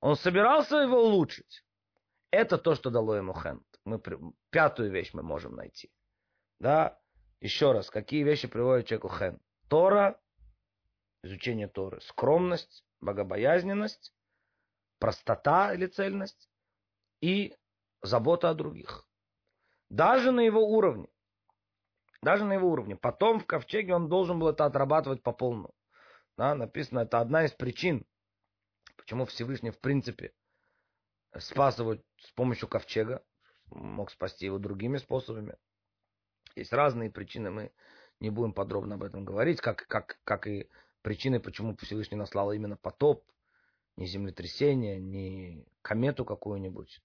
Он 0.00 0.16
собирался 0.16 0.78
его 0.78 1.02
улучшить. 1.02 1.64
Это 2.30 2.58
то, 2.58 2.74
что 2.74 2.90
дало 2.90 3.14
ему 3.14 3.32
Хенд. 3.32 3.64
Мы, 3.84 4.00
пятую 4.50 4.90
вещь 4.90 5.10
мы 5.12 5.22
можем 5.22 5.54
найти. 5.54 5.90
Да, 6.58 7.00
еще 7.40 7.72
раз, 7.72 7.90
какие 7.90 8.22
вещи 8.22 8.48
приводят 8.48 8.86
человеку 8.86 9.08
Хен? 9.08 9.40
Тора, 9.68 10.20
изучение 11.22 11.68
Торы, 11.68 12.00
скромность, 12.00 12.84
богобоязненность, 13.00 14.12
простота 14.98 15.72
или 15.74 15.86
цельность 15.86 16.50
и 17.20 17.56
забота 18.02 18.50
о 18.50 18.54
других. 18.54 19.08
Даже 19.88 20.30
на 20.32 20.40
его 20.40 20.66
уровне. 20.68 21.08
Даже 22.22 22.44
на 22.44 22.52
его 22.52 22.70
уровне. 22.70 22.96
Потом 22.96 23.40
в 23.40 23.46
ковчеге 23.46 23.94
он 23.94 24.08
должен 24.08 24.38
был 24.38 24.48
это 24.48 24.66
отрабатывать 24.66 25.22
по 25.22 25.32
полному. 25.32 25.74
Да, 26.36 26.54
написано, 26.54 27.00
это 27.00 27.20
одна 27.20 27.44
из 27.44 27.52
причин, 27.52 28.06
почему 28.96 29.24
Всевышний, 29.26 29.70
в 29.70 29.80
принципе, 29.80 30.32
спас 31.38 31.78
его 31.78 31.96
с 32.18 32.30
помощью 32.32 32.68
ковчега, 32.68 33.24
мог 33.70 34.10
спасти 34.10 34.46
его 34.46 34.58
другими 34.58 34.98
способами. 34.98 35.56
Есть 36.56 36.72
разные 36.72 37.10
причины, 37.10 37.50
мы 37.50 37.72
не 38.20 38.30
будем 38.30 38.52
подробно 38.52 38.96
об 38.96 39.02
этом 39.02 39.24
говорить, 39.24 39.60
как, 39.60 39.86
как, 39.86 40.18
как 40.24 40.46
и 40.46 40.68
причины, 41.02 41.40
почему 41.40 41.76
Всевышний 41.76 42.16
наслал 42.16 42.52
именно 42.52 42.76
потоп, 42.76 43.24
не 43.96 44.06
землетрясение, 44.06 45.00
не 45.00 45.66
комету 45.82 46.24
какую-нибудь. 46.24 47.00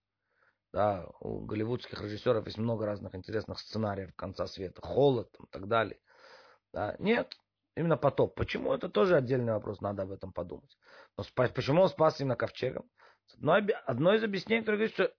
Да, 0.73 1.08
у 1.21 1.39
голливудских 1.39 2.01
режиссеров 2.01 2.45
есть 2.47 2.58
много 2.58 2.86
разных 2.86 3.15
интересных 3.15 3.60
сценариев 3.60 4.13
конца 4.15 4.45
света, 4.45 4.82
холод 4.82 5.34
и 5.41 5.47
так 5.49 5.67
далее. 5.69 5.99
Да, 6.73 6.97
нет, 6.99 7.34
именно 7.78 7.95
потоп. 7.95 8.36
Почему? 8.36 8.73
Это 8.73 8.89
тоже 8.89 9.15
отдельный 9.15 9.54
вопрос, 9.54 9.80
надо 9.80 10.04
об 10.04 10.12
этом 10.12 10.34
подумать. 10.34 10.78
Но 11.17 11.23
спас, 11.23 11.51
почему 11.51 11.84
он 11.84 11.89
спас 11.89 12.19
именно 12.19 12.36
ковчегом? 12.36 12.89
Одно, 13.34 13.54
одно 13.86 14.13
из 14.15 14.23
объяснений, 14.23 14.62
которое 14.62 14.78
говорит, 14.78 14.93
что 14.93 15.13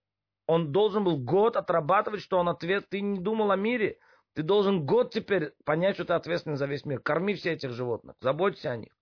он 0.46 0.72
должен 0.72 1.04
был 1.04 1.18
год 1.18 1.56
отрабатывать, 1.56 2.20
что 2.20 2.38
он 2.38 2.48
ответ, 2.48 2.88
ты 2.88 3.00
не 3.00 3.18
думал 3.18 3.50
о 3.50 3.56
мире, 3.56 3.98
ты 4.34 4.42
должен 4.42 4.86
год 4.86 5.12
теперь 5.12 5.52
понять, 5.64 5.94
что 5.94 6.04
ты 6.04 6.12
ответственный 6.12 6.56
за 6.56 6.66
весь 6.66 6.84
мир. 6.84 7.00
Корми 7.00 7.34
все 7.34 7.52
этих 7.52 7.72
животных, 7.72 8.16
заботься 8.20 8.70
о 8.70 8.76
них. 8.76 8.92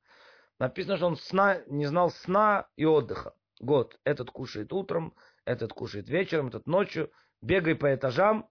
Написано, 0.59 0.97
что 0.97 1.07
он 1.07 1.17
сна, 1.17 1.61
не 1.67 1.87
знал 1.87 2.11
сна 2.11 2.69
и 2.77 2.85
отдыха. 2.85 3.35
Год. 3.61 3.99
Этот 4.05 4.31
кушает 4.31 4.73
утром, 4.73 5.15
этот 5.45 5.73
кушает 5.73 6.09
вечером, 6.09 6.49
этот 6.49 6.67
ночью. 6.67 7.11
Бегай 7.43 7.75
по 7.75 7.93
этажам, 7.95 8.49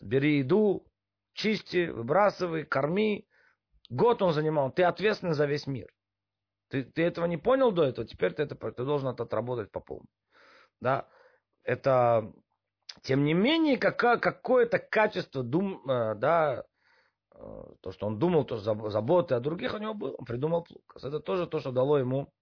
бери 0.00 0.38
еду, 0.38 0.86
чисти, 1.32 1.88
выбрасывай, 1.88 2.64
корми. 2.64 3.26
Год 3.88 4.22
он 4.22 4.32
занимал. 4.32 4.70
Ты 4.70 4.84
ответственный 4.84 5.34
за 5.34 5.46
весь 5.46 5.66
мир. 5.66 5.92
Ты, 6.68 6.84
ты 6.84 7.02
этого 7.02 7.26
не 7.26 7.36
понял 7.36 7.72
до 7.72 7.84
этого, 7.84 8.06
теперь 8.06 8.32
ты, 8.32 8.44
это, 8.44 8.54
ты 8.54 8.84
должен 8.84 9.08
это 9.08 9.24
отработать 9.24 9.72
по 9.72 9.80
полному. 9.80 10.08
Да? 10.80 11.08
Это 11.62 12.32
тем 13.02 13.24
не 13.24 13.34
менее, 13.34 13.78
какое, 13.78 14.18
какое-то 14.18 14.78
качество, 14.78 15.42
дум, 15.42 15.82
э, 15.88 16.14
да, 16.16 16.64
э, 17.34 17.64
то, 17.80 17.92
что 17.92 18.06
он 18.06 18.18
думал, 18.18 18.44
то, 18.44 18.58
что 18.58 18.90
заботы 18.90 19.34
о 19.34 19.40
других 19.40 19.74
у 19.74 19.78
него 19.78 19.94
было, 19.94 20.14
он 20.16 20.24
придумал 20.24 20.64
плуг. 20.64 20.96
Это 20.96 21.20
тоже 21.20 21.46
то, 21.46 21.60
что 21.60 21.72
дало 21.72 21.98
ему 21.98 22.32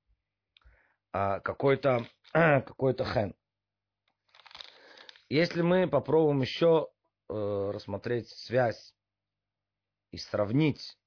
а, 1.13 1.41
какой-то 1.41 2.07
какой 2.33 2.95
хен. 2.95 3.35
Если 5.29 5.63
мы 5.63 5.87
попробуем 5.89 6.41
еще 6.41 6.89
э, 7.29 7.71
рассмотреть 7.73 8.29
связь 8.31 8.95
и 10.11 10.17
сравнить 10.17 10.99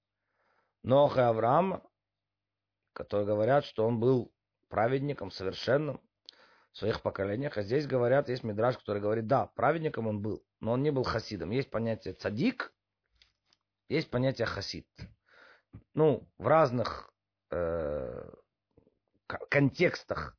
Ноха 0.83 1.21
и 1.21 1.23
Авраама, 1.23 1.83
которые 2.93 3.25
говорят, 3.25 3.65
что 3.65 3.85
он 3.85 3.99
был 3.99 4.31
праведником 4.69 5.31
совершенным, 5.31 5.99
в 6.71 6.77
своих 6.77 7.01
поколениях. 7.01 7.57
А 7.57 7.63
здесь 7.63 7.87
говорят, 7.87 8.29
есть 8.29 8.43
мидраж, 8.43 8.77
который 8.77 9.01
говорит, 9.01 9.27
да, 9.27 9.47
праведником 9.47 10.07
он 10.07 10.21
был, 10.21 10.43
но 10.59 10.73
он 10.73 10.83
не 10.83 10.91
был 10.91 11.03
хасидом. 11.03 11.51
Есть 11.51 11.69
понятие 11.69 12.13
цадик, 12.13 12.73
есть 13.89 14.09
понятие 14.09 14.47
хасид. 14.47 14.87
Ну, 15.93 16.27
в 16.37 16.47
разных 16.47 17.13
э, 17.51 18.29
контекстах 19.49 20.37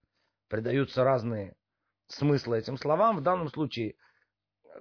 придаются 0.49 1.05
разные 1.05 1.55
смыслы 2.09 2.59
этим 2.59 2.77
словам. 2.77 3.18
В 3.18 3.23
данном 3.23 3.49
случае 3.49 3.97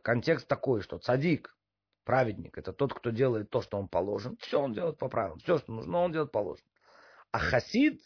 контекст 0.04 0.48
такой, 0.48 0.82
что 0.82 1.00
цадик, 1.00 1.56
праведник, 2.04 2.58
это 2.58 2.74
тот, 2.74 2.94
кто 2.94 3.10
делает 3.10 3.50
то, 3.50 3.62
что 3.62 3.78
он 3.78 3.88
положен. 3.88 4.38
Все 4.38 4.60
он 4.60 4.74
делает 4.74 4.98
по 4.98 5.10
правилам. 5.10 5.40
Все, 5.40 5.58
что 5.58 5.72
нужно, 5.72 6.00
он 6.00 6.12
делает 6.12 6.32
положено. 6.32 6.68
А 7.32 7.40
хасид 7.40 8.02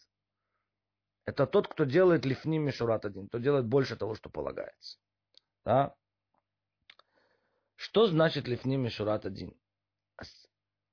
это 1.26 1.48
тот, 1.48 1.68
кто 1.68 1.86
делает 1.86 2.26
лифни 2.26 2.60
мишурат 2.60 3.06
один, 3.06 3.28
кто 3.28 3.40
делает 3.40 3.66
больше 3.66 3.96
того, 3.96 4.16
что 4.16 4.30
полагается. 4.30 5.00
Да? 5.64 5.96
Что 7.76 8.08
значит 8.08 8.48
лифни 8.48 8.78
мишурат 8.78 9.26
один? 9.26 9.58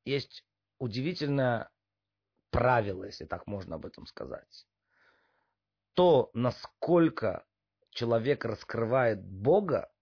Есть 0.04 0.44
удивительное 0.78 1.70
правило, 2.50 3.04
если 3.04 3.24
так 3.24 3.46
можно 3.46 3.76
об 3.76 3.86
этом 3.86 4.06
сказать. 4.06 4.66
То, 5.94 6.30
насколько 6.32 7.46
человек 7.90 8.44
раскрывает 8.44 9.22
Бога 9.22 9.92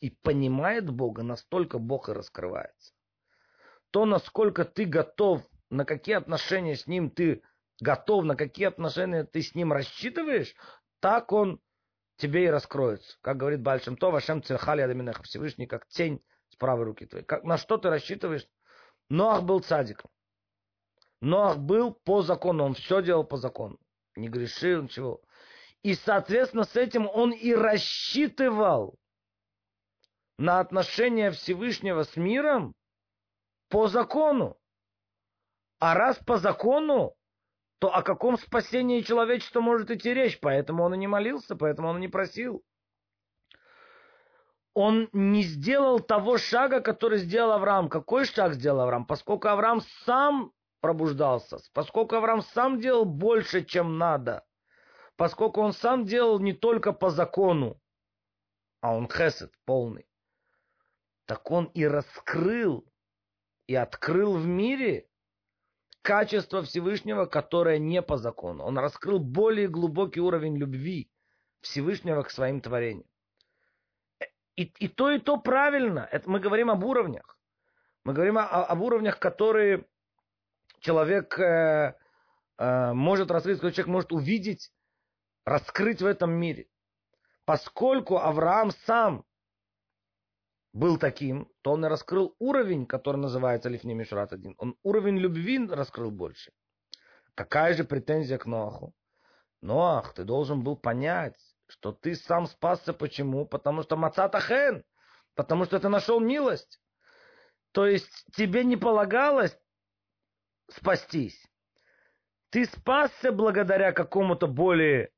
и 0.00 0.10
понимает 0.10 0.88
Бога, 0.88 1.22
настолько 1.22 1.78
Бог 1.78 2.08
и 2.08 2.12
раскрывается. 2.12 2.94
То, 3.90 4.06
насколько 4.06 4.64
ты 4.64 4.84
готов, 4.84 5.42
на 5.68 5.84
какие 5.84 6.14
отношения 6.14 6.76
с 6.76 6.86
Ним 6.86 7.10
ты 7.10 7.42
готов, 7.80 8.24
на 8.24 8.36
какие 8.36 8.66
отношения 8.66 9.24
ты 9.24 9.42
с 9.42 9.54
ним 9.54 9.72
рассчитываешь, 9.72 10.54
так 11.00 11.32
он 11.32 11.60
тебе 12.16 12.44
и 12.44 12.50
раскроется. 12.50 13.16
Как 13.20 13.36
говорит 13.36 13.62
Бальшем 13.62 13.96
То, 13.96 14.10
Вашем 14.10 14.42
Цельхали 14.42 14.80
Адаминеха, 14.80 15.22
Всевышний, 15.22 15.66
как 15.66 15.86
тень 15.88 16.22
с 16.50 16.56
правой 16.56 16.84
руки 16.84 17.06
твоей. 17.06 17.24
Как, 17.24 17.44
на 17.44 17.58
что 17.58 17.76
ты 17.76 17.90
рассчитываешь? 17.90 18.46
Ноах 19.08 19.42
был 19.42 19.60
цадиком. 19.60 20.10
Ноах 21.20 21.58
был 21.58 21.92
по 21.92 22.22
закону, 22.22 22.64
он 22.64 22.74
все 22.74 23.02
делал 23.02 23.24
по 23.24 23.36
закону. 23.36 23.78
Не 24.16 24.28
грешил, 24.28 24.82
ничего. 24.82 25.22
И, 25.82 25.94
соответственно, 25.94 26.64
с 26.64 26.76
этим 26.76 27.08
он 27.08 27.32
и 27.32 27.52
рассчитывал 27.52 28.98
на 30.38 30.60
отношения 30.60 31.30
Всевышнего 31.30 32.04
с 32.04 32.16
миром 32.16 32.74
по 33.68 33.88
закону. 33.88 34.58
А 35.78 35.94
раз 35.94 36.18
по 36.18 36.38
закону, 36.38 37.14
то 37.84 37.94
о 37.94 38.02
каком 38.02 38.38
спасении 38.38 39.02
человечества 39.02 39.60
может 39.60 39.90
идти 39.90 40.14
речь? 40.14 40.40
Поэтому 40.40 40.84
он 40.84 40.94
и 40.94 40.96
не 40.96 41.06
молился, 41.06 41.54
поэтому 41.54 41.88
он 41.88 41.98
и 41.98 42.00
не 42.00 42.08
просил. 42.08 42.64
Он 44.72 45.10
не 45.12 45.42
сделал 45.42 46.00
того 46.00 46.38
шага, 46.38 46.80
который 46.80 47.18
сделал 47.18 47.52
Авраам. 47.52 47.90
Какой 47.90 48.24
шаг 48.24 48.54
сделал 48.54 48.80
Авраам? 48.80 49.04
Поскольку 49.04 49.48
Авраам 49.48 49.82
сам 50.06 50.54
пробуждался, 50.80 51.58
поскольку 51.74 52.16
Авраам 52.16 52.40
сам 52.40 52.80
делал 52.80 53.04
больше, 53.04 53.62
чем 53.62 53.98
надо, 53.98 54.46
поскольку 55.16 55.60
он 55.60 55.74
сам 55.74 56.06
делал 56.06 56.40
не 56.40 56.54
только 56.54 56.94
по 56.94 57.10
закону, 57.10 57.78
а 58.80 58.96
он 58.96 59.10
хесед 59.10 59.52
полный, 59.66 60.06
так 61.26 61.50
он 61.50 61.66
и 61.74 61.86
раскрыл, 61.86 62.86
и 63.66 63.74
открыл 63.74 64.38
в 64.38 64.46
мире 64.46 65.06
качество 66.04 66.62
Всевышнего, 66.62 67.24
которое 67.24 67.78
не 67.78 68.02
по 68.02 68.18
закону. 68.18 68.62
Он 68.62 68.78
раскрыл 68.78 69.18
более 69.18 69.68
глубокий 69.68 70.20
уровень 70.20 70.58
любви 70.58 71.10
Всевышнего 71.62 72.22
к 72.22 72.30
своим 72.30 72.60
творениям. 72.60 73.08
И, 74.54 74.64
и 74.64 74.86
то, 74.86 75.10
и 75.10 75.18
то 75.18 75.38
правильно. 75.38 76.06
Это 76.12 76.28
мы 76.28 76.40
говорим 76.40 76.70
об 76.70 76.84
уровнях. 76.84 77.38
Мы 78.04 78.12
говорим 78.12 78.36
о, 78.36 78.42
об 78.42 78.82
уровнях, 78.82 79.18
которые 79.18 79.86
человек 80.80 81.38
э, 81.38 81.96
э, 82.58 82.92
может 82.92 83.30
раскрыть, 83.30 83.56
который 83.56 83.72
человек 83.72 83.92
может 83.92 84.12
увидеть, 84.12 84.72
раскрыть 85.46 86.02
в 86.02 86.06
этом 86.06 86.32
мире. 86.32 86.66
Поскольку 87.46 88.18
Авраам 88.18 88.72
сам 88.84 89.24
был 90.74 90.98
таким, 90.98 91.48
то 91.62 91.72
он 91.72 91.86
и 91.86 91.88
раскрыл 91.88 92.34
уровень, 92.40 92.84
который 92.84 93.16
называется 93.16 93.68
Лифни 93.68 93.94
Мишурат 93.94 94.32
один. 94.32 94.54
Он 94.58 94.76
уровень 94.82 95.16
любви 95.16 95.64
раскрыл 95.66 96.10
больше. 96.10 96.52
Какая 97.36 97.74
же 97.74 97.84
претензия 97.84 98.38
к 98.38 98.46
Ноаху? 98.46 98.92
Ноах, 99.62 100.14
ты 100.14 100.24
должен 100.24 100.62
был 100.62 100.76
понять, 100.76 101.38
что 101.68 101.92
ты 101.92 102.16
сам 102.16 102.46
спасся. 102.46 102.92
Почему? 102.92 103.46
Потому 103.46 103.84
что 103.84 103.96
Мацата 103.96 104.40
Хен. 104.40 104.84
Потому 105.34 105.64
что 105.64 105.78
ты 105.78 105.88
нашел 105.88 106.18
милость. 106.20 106.80
То 107.72 107.86
есть 107.86 108.26
тебе 108.36 108.64
не 108.64 108.76
полагалось 108.76 109.56
спастись. 110.70 111.40
Ты 112.50 112.66
спасся 112.66 113.30
благодаря 113.30 113.92
какому-то 113.92 114.48
более, 114.48 115.10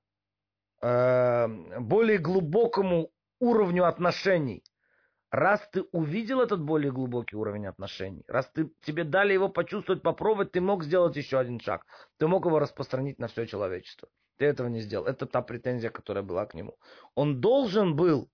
э, 0.83 1.49
более 1.81 2.19
глубокому 2.19 3.11
уровню 3.41 3.87
отношений. 3.87 4.63
Раз 5.37 5.61
ты 5.71 5.83
увидел 5.93 6.41
этот 6.41 6.63
более 6.63 6.91
глубокий 6.91 7.37
уровень 7.37 7.67
отношений, 7.67 8.25
раз 8.27 8.49
ты, 8.55 8.71
тебе 8.81 9.05
дали 9.05 9.35
его 9.35 9.51
почувствовать, 9.51 10.01
попробовать, 10.01 10.53
ты 10.53 10.63
мог 10.63 10.83
сделать 10.83 11.15
еще 11.15 11.39
один 11.39 11.61
шаг. 11.61 11.85
Ты 12.17 12.27
мог 12.27 12.47
его 12.47 12.59
распространить 12.59 13.19
на 13.19 13.29
все 13.29 13.45
человечество. 13.45 14.09
Ты 14.39 14.47
этого 14.47 14.69
не 14.69 14.81
сделал. 14.81 15.05
Это 15.05 15.27
та 15.27 15.43
претензия, 15.43 15.91
которая 15.91 16.25
была 16.25 16.47
к 16.47 16.55
нему. 16.55 16.79
Он 17.15 17.39
должен 17.39 17.97
был 17.97 18.31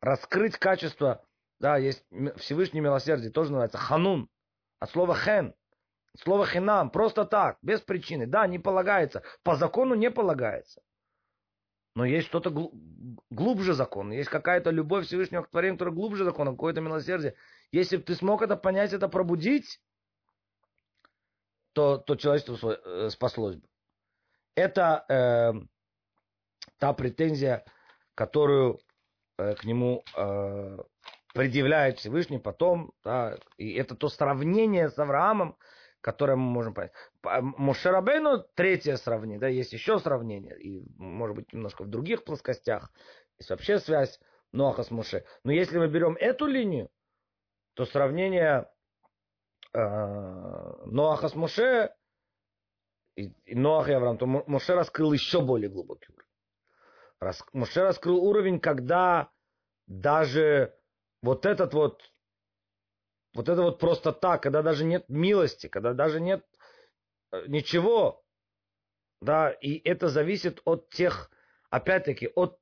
раскрыть 0.00 0.56
качество, 0.56 1.22
да, 1.60 1.76
есть 1.76 2.02
Всевышний 2.36 2.80
милосердие, 2.80 3.30
тоже 3.30 3.50
называется 3.50 3.76
ханун, 3.76 4.30
от 4.78 4.90
слова 4.92 5.14
хен, 5.14 5.54
слово 6.16 6.46
хинам, 6.46 6.88
просто 6.88 7.26
так, 7.26 7.58
без 7.60 7.82
причины. 7.82 8.26
Да, 8.26 8.46
не 8.46 8.58
полагается, 8.58 9.22
по 9.42 9.56
закону 9.56 9.94
не 9.94 10.10
полагается. 10.10 10.80
Но 11.94 12.04
есть 12.04 12.26
что-то 12.26 12.50
глубже 13.30 13.72
закона, 13.72 14.12
есть 14.12 14.28
какая-то 14.28 14.70
любовь 14.70 15.06
Всевышнего 15.06 15.42
к 15.42 15.50
творению, 15.50 15.76
которая 15.76 15.94
глубже 15.94 16.24
закона, 16.24 16.50
какое-то 16.50 16.80
милосердие. 16.80 17.36
Если 17.70 17.96
бы 17.96 18.02
ты 18.02 18.14
смог 18.16 18.42
это 18.42 18.56
понять, 18.56 18.92
это 18.92 19.08
пробудить, 19.08 19.80
то, 21.72 21.98
то 21.98 22.16
человечество 22.16 22.72
э, 22.72 23.10
спаслось 23.10 23.56
бы. 23.56 23.68
Это 24.56 25.04
э, 25.08 25.52
та 26.78 26.92
претензия, 26.92 27.64
которую 28.14 28.80
э, 29.38 29.54
к 29.54 29.64
нему 29.64 30.04
э, 30.16 30.78
предъявляет 31.32 31.98
Всевышний 31.98 32.38
потом, 32.38 32.92
да, 33.02 33.38
и 33.56 33.72
это 33.74 33.96
то 33.96 34.08
сравнение 34.08 34.88
с 34.88 34.98
Авраамом, 34.98 35.56
которое 36.04 36.36
мы 36.36 36.42
можем 36.42 36.74
понять. 36.74 36.92
Мушарабейну 37.22 38.44
третье 38.54 38.96
сравнение, 38.96 39.40
да, 39.40 39.48
есть 39.48 39.72
еще 39.72 39.98
сравнение, 39.98 40.54
и 40.60 40.84
может 40.98 41.34
быть 41.34 41.50
немножко 41.54 41.82
в 41.82 41.88
других 41.88 42.24
плоскостях, 42.24 42.92
есть 43.38 43.48
вообще 43.48 43.78
связь 43.78 44.20
Ноаха 44.52 44.82
с 44.82 44.90
Муше. 44.90 45.24
Но 45.44 45.50
если 45.50 45.78
мы 45.78 45.88
берем 45.88 46.14
эту 46.20 46.44
линию, 46.44 46.90
то 47.72 47.86
сравнение 47.86 48.70
э, 49.72 49.78
Ноаха 49.78 51.28
с 51.28 51.34
Муше 51.34 51.94
и, 53.16 53.32
и 53.46 53.54
Ноах 53.54 53.88
и 53.88 53.92
Авраам, 53.92 54.18
то 54.18 54.26
Муше 54.26 54.74
раскрыл 54.74 55.10
еще 55.14 55.40
более 55.40 55.70
глубокий 55.70 56.12
уровень. 56.12 56.28
Рас, 57.18 57.42
Муше 57.54 57.80
раскрыл 57.80 58.18
уровень, 58.18 58.60
когда 58.60 59.30
даже 59.86 60.76
вот 61.22 61.46
этот 61.46 61.72
вот, 61.72 62.02
вот 63.34 63.48
это 63.48 63.62
вот 63.62 63.78
просто 63.78 64.12
так, 64.12 64.42
когда 64.42 64.62
даже 64.62 64.84
нет 64.84 65.08
милости, 65.08 65.66
когда 65.66 65.92
даже 65.92 66.20
нет 66.20 66.44
э, 67.32 67.44
ничего, 67.48 68.22
да, 69.20 69.50
и 69.50 69.76
это 69.88 70.08
зависит 70.08 70.60
от 70.64 70.88
тех, 70.90 71.30
опять-таки, 71.70 72.30
от 72.34 72.58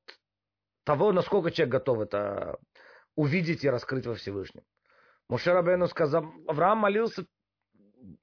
того, 0.85 1.13
насколько 1.13 1.51
человек 1.51 1.73
готов 1.73 2.01
это 2.01 2.59
увидеть 3.15 3.65
и 3.65 3.71
раскрыть 3.71 4.07
во 4.07 4.15
Всевышнем. 4.15 4.63
Мушерабену 5.29 5.87
сказал, 5.89 6.25
Авраам 6.47 6.79
молился 6.79 7.27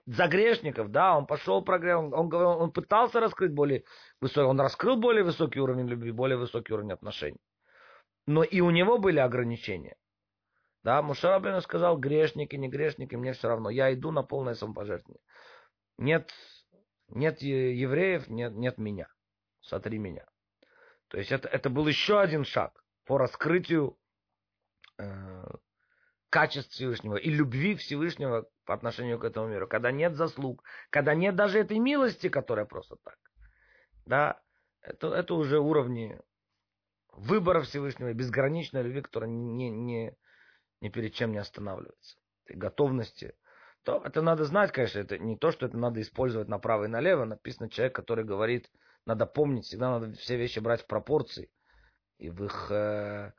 за 0.05 0.27
грешников, 0.27 0.91
да, 0.91 1.17
он 1.17 1.25
пошел 1.25 1.63
прогрев, 1.63 1.99
он, 1.99 2.13
он, 2.13 2.33
он 2.33 2.71
пытался 2.71 3.19
раскрыть 3.19 3.53
более 3.53 3.83
высокий, 4.19 4.47
он 4.47 4.59
раскрыл 4.59 4.97
более 4.97 5.23
высокий 5.23 5.59
уровень 5.59 5.87
любви, 5.87 6.11
более 6.11 6.37
высокий 6.37 6.73
уровень 6.73 6.93
отношений. 6.93 7.39
Но 8.25 8.43
и 8.43 8.59
у 8.59 8.69
него 8.71 8.97
были 8.97 9.19
ограничения. 9.19 9.95
Да, 10.83 11.01
Мушарабин 11.01 11.59
сказал, 11.61 11.97
грешники, 11.97 12.55
не 12.55 12.69
грешники, 12.69 13.15
мне 13.15 13.33
все 13.33 13.49
равно. 13.49 13.69
Я 13.69 13.93
иду 13.93 14.11
на 14.11 14.23
полное 14.23 14.53
самопожертвование. 14.53 15.21
Нет, 15.97 16.31
нет 17.09 17.41
евреев, 17.41 18.29
нет, 18.29 18.53
нет 18.53 18.77
меня. 18.77 19.07
Сотри 19.61 19.97
меня. 19.97 20.25
То 21.09 21.17
есть 21.17 21.31
это, 21.31 21.49
это 21.49 21.69
был 21.69 21.87
еще 21.87 22.19
один 22.21 22.45
шаг 22.45 22.83
по 23.05 23.17
раскрытию 23.17 23.97
э, 24.97 25.43
качеств 26.29 26.71
Всевышнего 26.71 27.15
и 27.17 27.29
любви 27.29 27.75
Всевышнего 27.75 28.47
по 28.65 28.73
отношению 28.73 29.19
к 29.19 29.25
этому 29.25 29.47
миру. 29.47 29.67
Когда 29.67 29.91
нет 29.91 30.15
заслуг, 30.15 30.63
когда 30.91 31.13
нет 31.13 31.35
даже 31.35 31.59
этой 31.59 31.79
милости, 31.79 32.29
которая 32.29 32.65
просто 32.65 32.95
так. 33.03 33.17
Да, 34.05 34.39
это, 34.81 35.13
это 35.13 35.33
уже 35.33 35.59
уровни 35.59 36.19
выбора 37.11 37.61
Всевышнего, 37.61 38.13
безграничной 38.13 38.83
любви, 38.83 39.01
которая 39.01 39.29
не, 39.29 39.69
не, 39.69 40.15
ни 40.81 40.89
перед 40.89 41.13
чем 41.13 41.31
не 41.31 41.37
останавливается. 41.37 42.17
И 42.47 42.53
готовности. 42.53 43.35
То 43.83 44.01
это 44.03 44.21
надо 44.21 44.45
знать, 44.45 44.71
конечно, 44.71 44.99
это 44.99 45.17
не 45.17 45.37
то, 45.37 45.51
что 45.51 45.65
это 45.65 45.77
надо 45.77 46.01
использовать 46.01 46.47
направо 46.47 46.85
и 46.85 46.87
налево. 46.87 47.25
Написано 47.25 47.69
человек, 47.69 47.95
который 47.95 48.25
говорит, 48.25 48.69
надо 49.05 49.25
помнить, 49.25 49.65
всегда 49.65 49.99
надо 49.99 50.13
все 50.13 50.37
вещи 50.37 50.59
брать 50.59 50.81
в 50.81 50.87
пропорции. 50.87 51.49
И 52.17 52.29
в 52.29 52.43
их 52.43 52.67
э, 52.69 53.31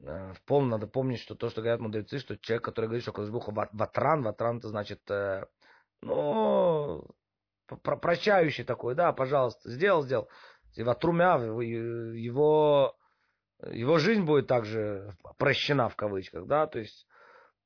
э, 0.00 0.32
в 0.34 0.42
полном 0.44 0.70
надо 0.70 0.86
помнить, 0.86 1.20
что 1.20 1.34
то, 1.34 1.50
что 1.50 1.60
говорят 1.60 1.80
мудрецы, 1.80 2.18
что 2.18 2.38
человек, 2.38 2.64
который 2.64 2.86
говорит, 2.86 3.02
что 3.02 3.12
Кадышбуха 3.12 3.50
ватран, 3.72 4.22
ватран 4.22 4.58
это 4.58 4.68
значит, 4.68 5.00
э, 5.10 5.44
ну, 6.02 7.04
прощающий 7.66 8.64
такой, 8.64 8.94
да, 8.94 9.12
пожалуйста, 9.12 9.70
сделал, 9.70 10.02
сделал. 10.02 10.28
Ватрумя, 10.76 11.36
его 11.60 12.96
его 13.70 13.98
жизнь 13.98 14.22
будет 14.22 14.46
также 14.46 15.16
прощена 15.38 15.88
в 15.88 15.96
кавычках, 15.96 16.46
да, 16.46 16.66
то 16.66 16.78
есть, 16.78 17.06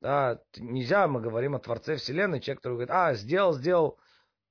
да, 0.00 0.40
нельзя, 0.56 1.08
мы 1.08 1.20
говорим 1.20 1.54
о 1.54 1.58
Творце 1.58 1.96
Вселенной, 1.96 2.40
человек, 2.40 2.60
который 2.60 2.74
говорит, 2.74 2.90
а, 2.90 3.14
сделал, 3.14 3.54
сделал, 3.54 3.98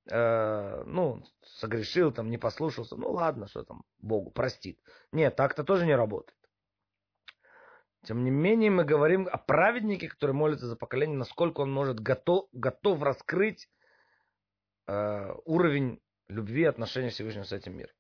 э, 0.10 0.84
ну, 0.86 1.24
согрешил, 1.44 2.12
там, 2.12 2.30
не 2.30 2.38
послушался, 2.38 2.96
ну, 2.96 3.12
ладно, 3.12 3.48
что 3.48 3.64
там, 3.64 3.84
Богу 4.00 4.32
простит. 4.32 4.80
Нет, 5.12 5.36
так-то 5.36 5.64
тоже 5.64 5.86
не 5.86 5.96
работает. 5.96 6.38
Тем 8.06 8.24
не 8.24 8.30
менее, 8.30 8.70
мы 8.70 8.84
говорим 8.84 9.28
о 9.32 9.38
праведнике, 9.38 10.08
который 10.08 10.34
молится 10.34 10.68
за 10.68 10.76
поколение, 10.76 11.18
насколько 11.18 11.62
он 11.62 11.72
может 11.72 12.00
готов, 12.00 12.48
готов 12.52 13.02
раскрыть 13.02 13.68
э, 14.88 15.34
уровень 15.46 16.00
любви 16.28 16.64
и 16.64 16.66
отношения 16.66 17.10
Всевышнего 17.10 17.44
с 17.44 17.52
этим 17.52 17.78
миром. 17.78 17.95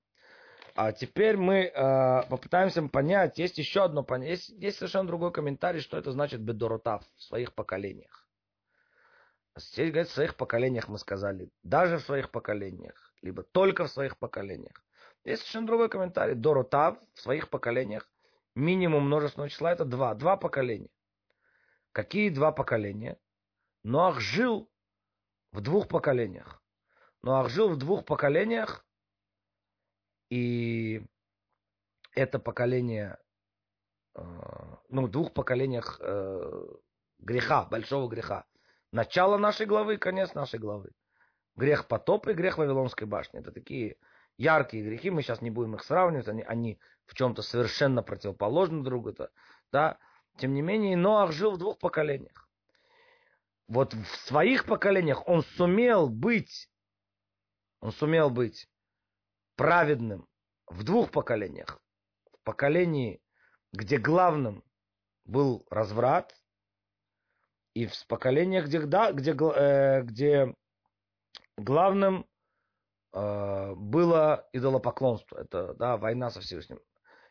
А 0.75 0.91
теперь 0.91 1.38
мы 1.38 1.71
э, 1.73 2.23
попытаемся 2.29 2.83
понять, 2.83 3.39
есть 3.39 3.57
еще 3.57 3.85
одно 3.85 4.03
понятие, 4.03 4.31
есть, 4.31 4.49
есть 4.49 4.77
совершенно 4.77 5.07
другой 5.07 5.31
комментарий, 5.31 5.79
что 5.79 5.97
это 5.97 6.11
значит 6.11 6.41
бедоротав 6.41 7.01
в 7.15 7.23
своих 7.23 7.53
поколениях. 7.53 8.27
Здесь 9.55 9.91
говорит, 9.91 10.09
в 10.09 10.13
своих 10.13 10.35
поколениях 10.35 10.89
мы 10.89 10.99
сказали, 10.99 11.49
даже 11.63 11.97
в 11.97 12.01
своих 12.01 12.29
поколениях, 12.29 13.13
либо 13.21 13.41
только 13.43 13.85
в 13.85 13.89
своих 13.89 14.17
поколениях. 14.17 14.83
Есть 15.23 15.43
совершенно 15.43 15.67
другой 15.67 15.89
комментарий. 15.89 16.35
Доротав 16.35 16.97
в 17.13 17.21
своих 17.21 17.49
поколениях, 17.49 18.09
минимум 18.53 19.05
множественного 19.05 19.49
числа, 19.49 19.71
это 19.71 19.85
два. 19.85 20.13
Два 20.13 20.35
поколения. 20.35 20.89
Какие 21.93 22.29
два 22.29 22.51
поколения? 22.51 23.17
Ноах 23.83 24.19
жил 24.19 24.69
в 25.53 25.61
двух 25.61 25.88
поколениях. 25.88 26.61
Ноах 27.21 27.49
жил 27.49 27.69
в 27.69 27.77
двух 27.77 28.03
поколениях, 28.03 28.85
и 30.36 31.02
это 32.13 32.39
поколение, 32.39 33.17
э, 34.15 34.21
ну, 34.89 35.08
двух 35.08 35.34
поколениях 35.34 35.98
э, 36.02 36.65
греха, 37.19 37.63
большого 37.63 38.10
греха. 38.10 38.45
Начало 38.91 39.38
нашей 39.38 39.65
главы, 39.65 39.98
конец 39.98 40.34
нашей 40.34 40.60
главы. 40.60 40.91
Грех 41.56 41.88
потопа 41.88 42.32
и 42.32 42.34
грех 42.34 42.58
Вавилонской 42.58 43.08
башни. 43.08 43.39
Это 43.39 43.54
такие 43.54 43.95
яркие 44.38 44.84
грехи, 44.84 45.10
мы 45.10 45.21
сейчас 45.21 45.41
не 45.41 45.52
будем 45.52 45.76
их 45.76 45.84
сравнивать, 45.84 46.28
они, 46.28 46.43
они 46.43 46.80
в 47.06 47.13
чем-то 47.13 47.41
совершенно 47.41 48.04
противоположны 48.04 48.84
друг 48.84 49.04
другу. 49.13 49.30
Да? 49.71 49.98
Тем 50.38 50.54
не 50.54 50.62
менее, 50.62 50.98
Ноах 50.98 51.32
жил 51.32 51.52
в 51.52 51.58
двух 51.58 51.80
поколениях. 51.80 52.50
Вот 53.69 53.93
в 53.93 54.06
своих 54.28 54.65
поколениях 54.65 55.26
он 55.30 55.43
сумел 55.43 56.10
быть, 56.10 56.69
он 57.80 57.93
сумел 57.93 58.30
быть 58.30 58.67
праведным 59.56 60.28
в 60.68 60.84
двух 60.84 61.11
поколениях. 61.11 61.80
В 62.34 62.43
поколении, 62.43 63.22
где 63.74 63.97
главным 63.97 64.63
был 65.26 65.66
разврат, 65.70 66.36
и 67.74 67.88
в 67.88 68.07
поколениях, 68.07 68.66
где, 68.66 68.80
да, 68.82 69.11
где, 69.11 69.32
э, 69.32 70.01
где 70.03 70.55
главным 71.57 72.26
э, 73.13 73.74
было 73.76 74.47
идолопоклонство. 74.53 75.38
Это 75.38 75.74
да, 75.74 75.97
война 75.97 76.30
со 76.30 76.39
Всевышним. 76.39 76.80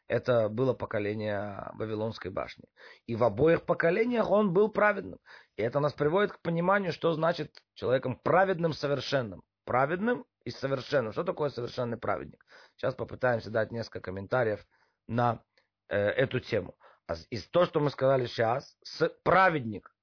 Это 0.07 0.51
было 0.51 0.75
поколение 0.75 1.71
Вавилонской 1.75 2.31
башни. 2.31 2.65
И 3.07 3.17
в 3.17 3.25
обоих 3.25 3.65
поколениях 3.65 4.31
он 4.31 4.53
был 4.53 4.69
праведным. 4.69 5.19
И 5.57 5.63
это 5.63 5.81
нас 5.81 5.95
приводит 5.95 6.33
к 6.33 6.43
пониманию, 6.43 6.93
что 6.93 7.15
значит 7.15 7.63
человеком 7.73 8.21
праведным 8.23 8.75
совершенным. 8.75 9.43
Праведным 9.65 10.27
и 10.45 10.51
совершенным. 10.51 11.13
Что 11.13 11.25
такое 11.25 11.51
совершенный 11.51 11.97
праведник? 11.97 12.45
Сейчас 12.77 12.95
попытаемся 12.95 13.51
дать 13.51 13.73
несколько 13.73 14.01
комментариев 14.01 14.65
на 15.07 15.43
э, 15.89 15.97
эту 15.99 16.41
тему. 16.41 16.77
А 17.07 17.15
из 17.31 17.47
того, 17.49 17.67
что 17.67 17.81
мы 17.81 17.91
сказали 17.91 18.27
сейчас, 18.27 18.77
с, 18.83 19.09
праведник 19.23 19.95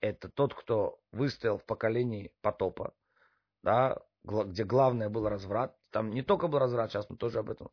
это 0.00 0.28
тот, 0.28 0.54
кто 0.54 1.00
выстоял 1.12 1.58
в 1.58 1.64
поколении 1.64 2.32
потопа, 2.40 2.94
да, 3.62 3.98
где 4.22 4.64
главное 4.64 5.08
был 5.08 5.28
разврат. 5.28 5.74
Там 5.90 6.10
не 6.10 6.22
только 6.22 6.48
был 6.48 6.58
разврат, 6.58 6.90
сейчас 6.90 7.08
мы 7.10 7.16
тоже 7.16 7.40
об 7.40 7.50
этом 7.50 7.70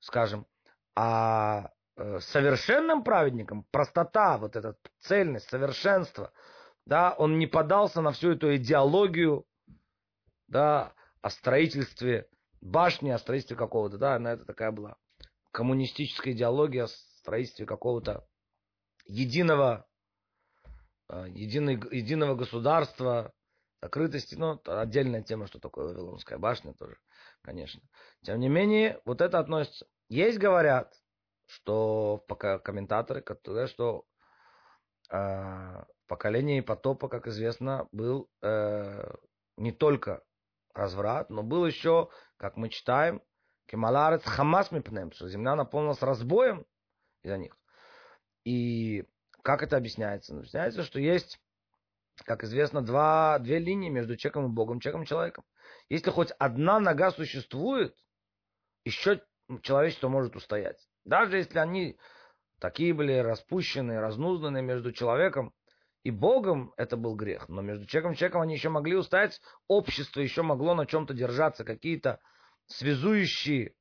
скажем. 0.00 0.46
А 0.94 1.70
э, 1.96 2.20
совершенным 2.20 3.04
праведником, 3.04 3.66
простота, 3.70 4.38
вот 4.38 4.56
эта 4.56 4.76
цельность, 5.00 5.48
совершенство, 5.48 6.32
да, 6.86 7.14
он 7.18 7.38
не 7.38 7.46
подался 7.46 8.00
на 8.00 8.12
всю 8.12 8.32
эту 8.32 8.56
идеологию, 8.56 9.44
да, 10.48 10.92
о 11.26 11.30
строительстве 11.30 12.28
башни, 12.60 13.10
о 13.10 13.18
строительстве 13.18 13.56
какого-то, 13.56 13.98
да, 13.98 14.14
она 14.14 14.34
это 14.34 14.44
такая 14.44 14.70
была 14.70 14.96
коммунистическая 15.50 16.30
идеология 16.30 16.84
о 16.84 16.86
строительстве 16.86 17.66
какого-то 17.66 18.24
единого, 19.06 19.88
э, 21.08 21.26
единой, 21.30 21.82
единого 21.90 22.36
государства, 22.36 23.32
закрытости, 23.82 24.36
ну, 24.36 24.60
отдельная 24.66 25.24
тема, 25.24 25.48
что 25.48 25.58
такое 25.58 25.86
Вавилонская 25.86 26.38
башня 26.38 26.74
тоже, 26.74 26.96
конечно. 27.42 27.82
Тем 28.22 28.38
не 28.38 28.48
менее, 28.48 29.00
вот 29.04 29.20
это 29.20 29.40
относится. 29.40 29.88
Есть, 30.08 30.38
говорят, 30.38 30.94
что 31.46 32.24
пока 32.28 32.60
комментаторы, 32.60 33.20
которые, 33.20 33.66
что 33.66 34.04
э, 35.10 35.84
поколение 36.06 36.62
потопа, 36.62 37.08
как 37.08 37.26
известно, 37.26 37.88
был 37.90 38.30
э, 38.42 39.12
не 39.56 39.72
только 39.72 40.22
разврат, 40.78 41.30
но 41.30 41.42
был 41.42 41.66
еще, 41.66 42.08
как 42.36 42.56
мы 42.56 42.68
читаем, 42.68 43.22
Кемаларец 43.66 44.22
Хамас 44.24 44.70
Мипнем, 44.70 45.12
что 45.12 45.28
земля 45.28 45.56
наполнилась 45.56 46.02
разбоем 46.02 46.64
из-за 47.22 47.36
них. 47.38 47.56
И 48.44 49.04
как 49.42 49.62
это 49.62 49.76
объясняется? 49.76 50.36
Объясняется, 50.36 50.84
что 50.84 51.00
есть, 51.00 51.40
как 52.24 52.44
известно, 52.44 52.82
два, 52.82 53.38
две 53.40 53.58
линии 53.58 53.88
между 53.88 54.16
человеком 54.16 54.46
и 54.46 54.54
Богом, 54.54 54.80
человеком 54.80 55.02
и 55.02 55.06
человеком. 55.06 55.44
Если 55.88 56.10
хоть 56.10 56.30
одна 56.38 56.78
нога 56.78 57.10
существует, 57.10 57.96
еще 58.84 59.22
человечество 59.62 60.08
может 60.08 60.36
устоять. 60.36 60.78
Даже 61.04 61.38
если 61.38 61.58
они 61.58 61.98
такие 62.60 62.94
были 62.94 63.14
распущенные, 63.14 64.00
разнузданные 64.00 64.62
между 64.62 64.92
человеком 64.92 65.52
и 66.06 66.12
Богом, 66.12 66.72
это 66.76 66.96
был 66.96 67.16
грех. 67.16 67.48
Но 67.48 67.62
между 67.62 67.84
человеком 67.84 68.12
и 68.12 68.16
человеком 68.16 68.42
они 68.42 68.54
еще 68.54 68.68
могли 68.68 68.94
устоять, 68.94 69.40
общество 69.66 70.20
еще 70.20 70.42
могло 70.42 70.72
на 70.76 70.86
чем-то 70.86 71.14
держаться, 71.14 71.64
какие-то 71.64 72.20
связующие, 72.66 73.74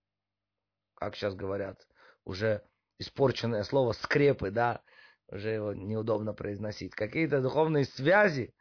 как 0.95 1.15
сейчас 1.15 1.35
говорят, 1.35 1.87
уже 2.23 2.63
испорченное 2.97 3.61
слово 3.61 3.91
скрепы, 3.91 4.49
да, 4.49 4.81
уже 5.27 5.51
его 5.51 5.73
неудобно 5.73 6.33
произносить. 6.33 6.95
Какие-то 6.95 7.41
духовные 7.41 7.85
связи, 7.85 8.55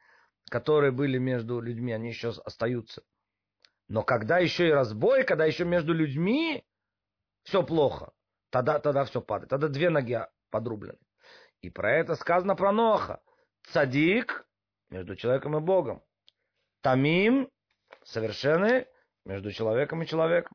которые 0.51 0.93
были 0.93 1.17
между 1.17 1.59
людьми, 1.59 1.95
они 1.95 2.09
еще 2.11 2.35
остаются. 2.45 3.03
Но 3.89 4.03
когда 4.03 4.41
еще 4.41 4.69
и 4.69 4.73
разбой, 4.73 5.25
когда 5.25 5.47
еще 5.47 5.65
между 5.65 5.95
людьми 5.95 6.67
все 7.45 7.63
плохо, 7.63 8.13
тогда, 8.51 8.79
тогда 8.79 9.07
все 9.07 9.23
падает. 9.23 9.49
Тогда 9.49 9.69
две 9.69 9.89
ноги 9.89 10.19
подрублены. 10.51 10.99
И 11.63 11.71
про 11.71 11.93
это 11.93 12.15
сказано 12.15 12.57
про 12.57 12.73
Ноха. 12.73 13.23
Цадик 13.67 14.47
между 14.91 15.17
человеком 15.17 15.57
и 15.57 15.61
Богом. 15.61 16.03
Тамим 16.81 17.51
совершенный 18.03 18.87
между 19.25 19.53
человеком 19.53 20.03
и 20.03 20.07
человеком. 20.07 20.55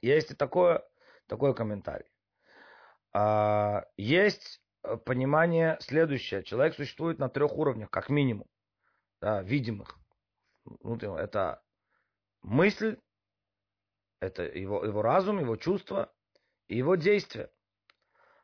Есть 0.00 0.30
и 0.30 0.34
такое, 0.34 0.86
такой 1.26 1.54
комментарий. 1.54 2.10
А, 3.12 3.84
есть 3.96 4.60
понимание 5.04 5.78
следующее. 5.80 6.42
Человек 6.42 6.74
существует 6.74 7.18
на 7.18 7.28
трех 7.28 7.52
уровнях, 7.52 7.90
как 7.90 8.08
минимум, 8.08 8.46
да, 9.20 9.42
видимых. 9.42 9.98
Ну, 10.64 10.96
это 11.16 11.62
мысль, 12.42 12.98
это 14.20 14.42
его, 14.42 14.84
его 14.84 15.02
разум, 15.02 15.38
его 15.38 15.56
чувства 15.56 16.12
и 16.68 16.76
его 16.76 16.96
действия. 16.96 17.50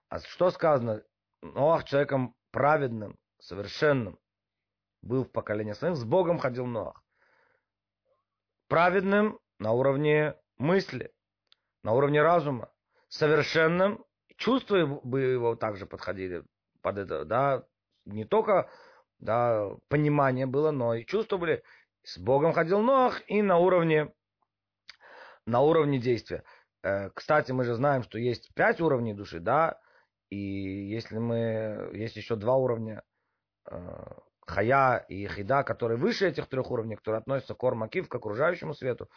А 0.08 0.20
что 0.20 0.50
сказано? 0.50 1.02
Ноах 1.42 1.84
человеком 1.84 2.34
праведным, 2.50 3.18
совершенным 3.40 4.18
был 5.02 5.24
в 5.24 5.32
поколении 5.32 5.72
своим, 5.72 5.94
с 5.94 6.04
Богом 6.04 6.38
ходил 6.38 6.66
Ноах 6.66 7.02
праведным 8.70 9.40
на 9.58 9.72
уровне 9.72 10.36
мысли, 10.56 11.12
на 11.82 11.92
уровне 11.92 12.22
разума, 12.22 12.72
совершенным, 13.08 14.04
чувства 14.36 14.86
бы 14.86 15.20
его 15.20 15.56
также 15.56 15.86
подходили 15.86 16.44
под 16.80 16.98
это, 16.98 17.24
да, 17.24 17.64
не 18.04 18.24
только 18.24 18.70
да, 19.18 19.70
понимание 19.88 20.46
было, 20.46 20.70
но 20.70 20.94
и 20.94 21.04
чувства 21.04 21.36
были. 21.36 21.62
С 22.04 22.16
Богом 22.16 22.52
ходил 22.52 22.80
Ноах 22.80 23.20
и 23.28 23.42
на 23.42 23.58
уровне, 23.58 24.14
на 25.46 25.60
уровне 25.60 25.98
действия. 25.98 26.44
Э, 26.82 27.10
кстати, 27.10 27.50
мы 27.52 27.64
же 27.64 27.74
знаем, 27.74 28.04
что 28.04 28.18
есть 28.18 28.54
пять 28.54 28.80
уровней 28.80 29.14
души, 29.14 29.40
да, 29.40 29.78
и 30.30 30.38
если 30.38 31.18
мы, 31.18 31.90
есть 31.92 32.16
еще 32.16 32.36
два 32.36 32.54
уровня 32.54 33.02
хая 34.50 34.98
и 35.08 35.28
хида, 35.28 35.62
которые 35.62 35.96
выше 35.96 36.28
этих 36.28 36.46
трех 36.48 36.70
уровней, 36.70 36.96
которые 36.96 37.20
относятся 37.20 37.54
к 37.54 37.64
ормакив, 37.64 38.08
к 38.08 38.14
окружающему 38.14 38.74
свету. 38.74 39.08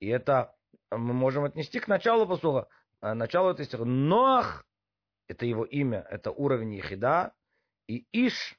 И 0.00 0.08
это 0.08 0.54
мы 0.90 1.14
можем 1.14 1.44
отнести 1.44 1.80
к 1.80 1.88
началу 1.88 2.26
посуха. 2.26 2.68
А 3.00 3.14
начало 3.14 3.52
этой 3.52 3.64
стиха. 3.64 3.84
Ноах, 3.84 4.64
это 5.28 5.46
его 5.46 5.64
имя, 5.64 6.06
это 6.10 6.30
уровень 6.30 6.74
ехида. 6.74 7.32
И 7.88 8.06
Иш, 8.12 8.58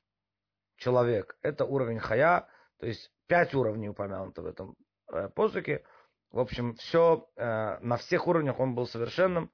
человек, 0.77 1.37
это 1.41 1.65
уровень 1.65 1.99
хая. 1.99 2.47
То 2.79 2.87
есть 2.87 3.11
пять 3.27 3.53
уровней 3.53 3.89
упомянуто 3.89 4.41
в 4.41 4.47
этом 4.47 4.75
э, 5.11 5.29
посухе. 5.29 5.83
В 6.31 6.39
общем, 6.39 6.75
все 6.75 7.29
э, 7.35 7.77
на 7.79 7.97
всех 7.97 8.27
уровнях 8.27 8.59
он 8.59 8.75
был 8.75 8.87
совершенным. 8.87 9.51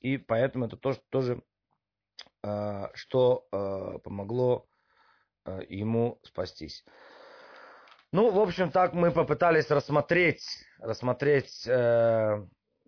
И 0.00 0.16
поэтому 0.16 0.66
это 0.66 0.76
тоже, 0.76 1.00
тоже 1.10 1.42
э, 2.42 2.86
что 2.94 3.46
помогло 4.02 4.69
Э, 4.69 4.69
ему 5.68 6.18
спастись. 6.22 6.84
Ну, 8.12 8.30
в 8.30 8.40
общем, 8.40 8.70
так 8.70 8.92
мы 8.92 9.12
попытались 9.12 9.70
рассмотреть, 9.70 10.44
рассмотреть 10.80 11.64
э, 11.66 12.44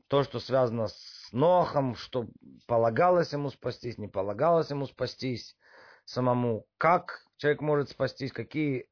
то, 0.09 0.23
что 0.25 0.41
связано 0.41 0.89
с 0.89 1.29
Нохом, 1.31 1.95
что 1.95 2.27
полагалось 2.67 3.33
ему 3.33 3.51
спастись, 3.51 3.99
не 3.99 4.09
полагалось 4.09 4.71
ему 4.71 4.87
спастись 4.87 5.57
самому, 6.05 6.67
как 6.77 7.25
человек 7.37 7.61
может 7.61 7.91
спастись, 7.91 8.33
какие 8.33 8.89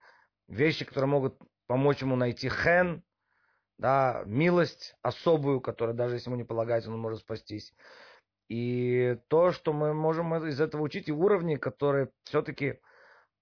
вещи, 0.47 0.85
которые 0.85 1.09
могут 1.09 1.39
помочь 1.67 2.01
ему 2.01 2.17
найти 2.17 2.49
хен, 2.49 3.03
да, 3.77 4.23
милость 4.27 4.95
особую, 5.03 5.61
которая 5.61 5.97
даже 5.97 6.15
если 6.15 6.29
ему 6.29 6.37
не 6.37 6.45
полагается, 6.45 6.91
он 6.91 6.99
может 6.99 7.21
спастись. 7.21 7.75
И 8.49 9.19
то, 9.29 9.53
что 9.53 9.73
мы 9.73 9.95
можем 9.95 10.35
из 10.47 10.61
этого 10.61 10.83
учить, 10.83 11.09
и 11.09 11.13
уровни, 11.13 11.57
которые 11.57 12.11
все-таки 12.25 12.81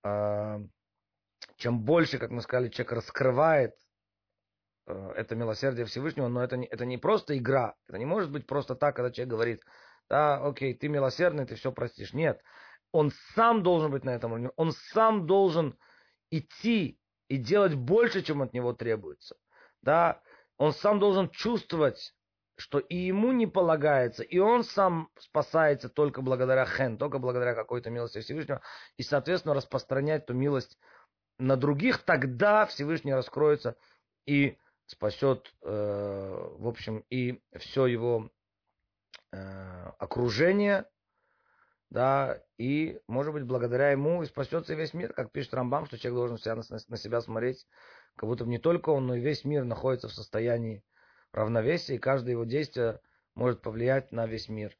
чем 0.02 1.80
больше, 1.80 2.18
как 2.18 2.30
мы 2.30 2.42
сказали, 2.42 2.68
человек 2.68 2.92
раскрывает 2.92 3.76
э, 4.86 5.12
это 5.16 5.34
милосердие 5.34 5.86
Всевышнего, 5.86 6.28
но 6.28 6.42
это 6.42 6.56
не, 6.56 6.66
это 6.66 6.84
не 6.84 6.98
просто 6.98 7.36
игра. 7.36 7.74
Это 7.88 7.98
не 7.98 8.06
может 8.06 8.30
быть 8.30 8.46
просто 8.46 8.74
так, 8.74 8.96
когда 8.96 9.10
человек 9.10 9.30
говорит, 9.30 9.64
да, 10.08 10.36
окей, 10.44 10.74
ты 10.74 10.88
милосердный, 10.88 11.46
ты 11.46 11.56
все 11.56 11.72
простишь. 11.72 12.12
Нет. 12.12 12.40
Он 12.92 13.12
сам 13.34 13.62
должен 13.62 13.90
быть 13.90 14.04
на 14.04 14.10
этом 14.10 14.32
уровне. 14.32 14.50
Он 14.56 14.72
сам 14.72 15.26
должен 15.26 15.76
идти 16.30 16.98
и 17.28 17.36
делать 17.36 17.74
больше, 17.74 18.22
чем 18.22 18.40
от 18.42 18.52
него 18.52 18.72
требуется. 18.72 19.36
Да, 19.82 20.22
он 20.56 20.72
сам 20.72 20.98
должен 20.98 21.28
чувствовать 21.30 22.14
что 22.58 22.80
и 22.80 22.96
ему 22.96 23.30
не 23.30 23.46
полагается, 23.46 24.24
и 24.24 24.38
он 24.38 24.64
сам 24.64 25.10
спасается 25.18 25.88
только 25.88 26.22
благодаря 26.22 26.66
хен, 26.66 26.98
только 26.98 27.20
благодаря 27.20 27.54
какой-то 27.54 27.88
милости 27.88 28.20
Всевышнего, 28.20 28.60
и, 28.96 29.04
соответственно, 29.04 29.54
распространять 29.54 30.24
эту 30.24 30.34
милость 30.34 30.76
на 31.38 31.56
других, 31.56 32.02
тогда 32.02 32.66
Всевышний 32.66 33.14
раскроется 33.14 33.76
и 34.26 34.58
спасет, 34.86 35.54
э, 35.62 36.48
в 36.58 36.66
общем, 36.66 37.04
и 37.10 37.40
все 37.58 37.86
его 37.86 38.28
э, 39.30 39.92
окружение, 39.98 40.84
да, 41.90 42.42
и, 42.58 43.00
может 43.06 43.32
быть, 43.32 43.44
благодаря 43.44 43.92
ему 43.92 44.24
и 44.24 44.26
спасется 44.26 44.74
весь 44.74 44.94
мир, 44.94 45.12
как 45.12 45.30
пишет 45.30 45.54
Рамбам, 45.54 45.86
что 45.86 45.96
человек 45.96 46.16
должен 46.16 46.36
всегда 46.38 46.56
на, 46.56 46.78
на 46.88 46.96
себя 46.96 47.20
смотреть, 47.20 47.68
как 48.16 48.28
будто 48.28 48.44
не 48.46 48.58
только 48.58 48.90
он, 48.90 49.06
но 49.06 49.14
и 49.14 49.20
весь 49.20 49.44
мир 49.44 49.62
находится 49.62 50.08
в 50.08 50.12
состоянии 50.12 50.82
равновесие, 51.32 51.96
и 51.96 52.00
каждое 52.00 52.32
его 52.32 52.44
действие 52.44 53.00
может 53.34 53.62
повлиять 53.62 54.12
на 54.12 54.26
весь 54.26 54.48
мир. 54.48 54.76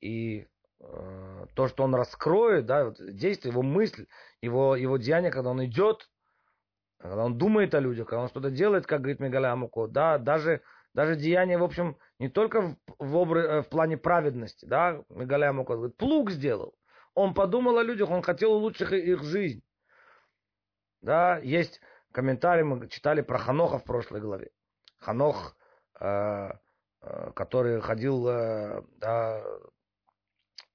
И 0.00 0.46
э, 0.80 1.46
то, 1.54 1.68
что 1.68 1.84
он 1.84 1.94
раскроет, 1.94 2.66
да, 2.66 2.86
вот 2.86 2.96
действие, 3.14 3.52
его 3.52 3.62
мысль, 3.62 4.06
его, 4.40 4.76
его 4.76 4.96
деяние, 4.98 5.30
когда 5.30 5.50
он 5.50 5.64
идет, 5.64 6.08
когда 6.98 7.24
он 7.24 7.38
думает 7.38 7.74
о 7.74 7.80
людях, 7.80 8.08
когда 8.08 8.22
он 8.22 8.28
что-то 8.28 8.50
делает, 8.50 8.86
как 8.86 9.00
говорит 9.00 9.20
Мегаля 9.20 9.52
Амуко, 9.52 9.86
да, 9.86 10.18
даже, 10.18 10.62
даже 10.94 11.16
деяние, 11.16 11.58
в 11.58 11.64
общем, 11.64 11.96
не 12.18 12.28
только 12.28 12.60
в, 12.60 12.76
в, 12.98 13.16
обр... 13.16 13.38
Э, 13.38 13.62
в 13.62 13.68
плане 13.68 13.96
праведности, 13.96 14.66
да, 14.66 15.02
Мегаля 15.08 15.50
Амуко 15.50 15.74
говорит, 15.74 15.96
плуг 15.96 16.30
сделал. 16.30 16.74
Он 17.14 17.34
подумал 17.34 17.78
о 17.78 17.82
людях, 17.82 18.10
он 18.10 18.22
хотел 18.22 18.52
улучшить 18.52 18.90
их 18.92 19.22
жизнь. 19.22 19.62
Да, 21.02 21.38
есть 21.38 21.80
комментарий, 22.12 22.62
мы 22.62 22.88
читали 22.88 23.22
про 23.22 23.38
Ханоха 23.38 23.78
в 23.78 23.84
прошлой 23.84 24.20
главе. 24.20 24.50
Ханох 24.98 25.56
который 27.34 27.80
ходил, 27.80 28.28
э, 28.28 28.82
да, 28.98 29.42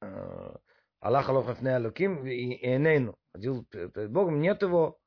э, 0.02 0.56
Аллах 1.00 1.30
Аллах 1.30 1.64
Алуким 1.64 2.26
и 2.26 2.76
Энейну. 2.76 3.16
Ходил 3.34 3.66
перед 3.66 4.12
Богом, 4.12 4.42
нет 4.42 4.62
его. 4.62 4.98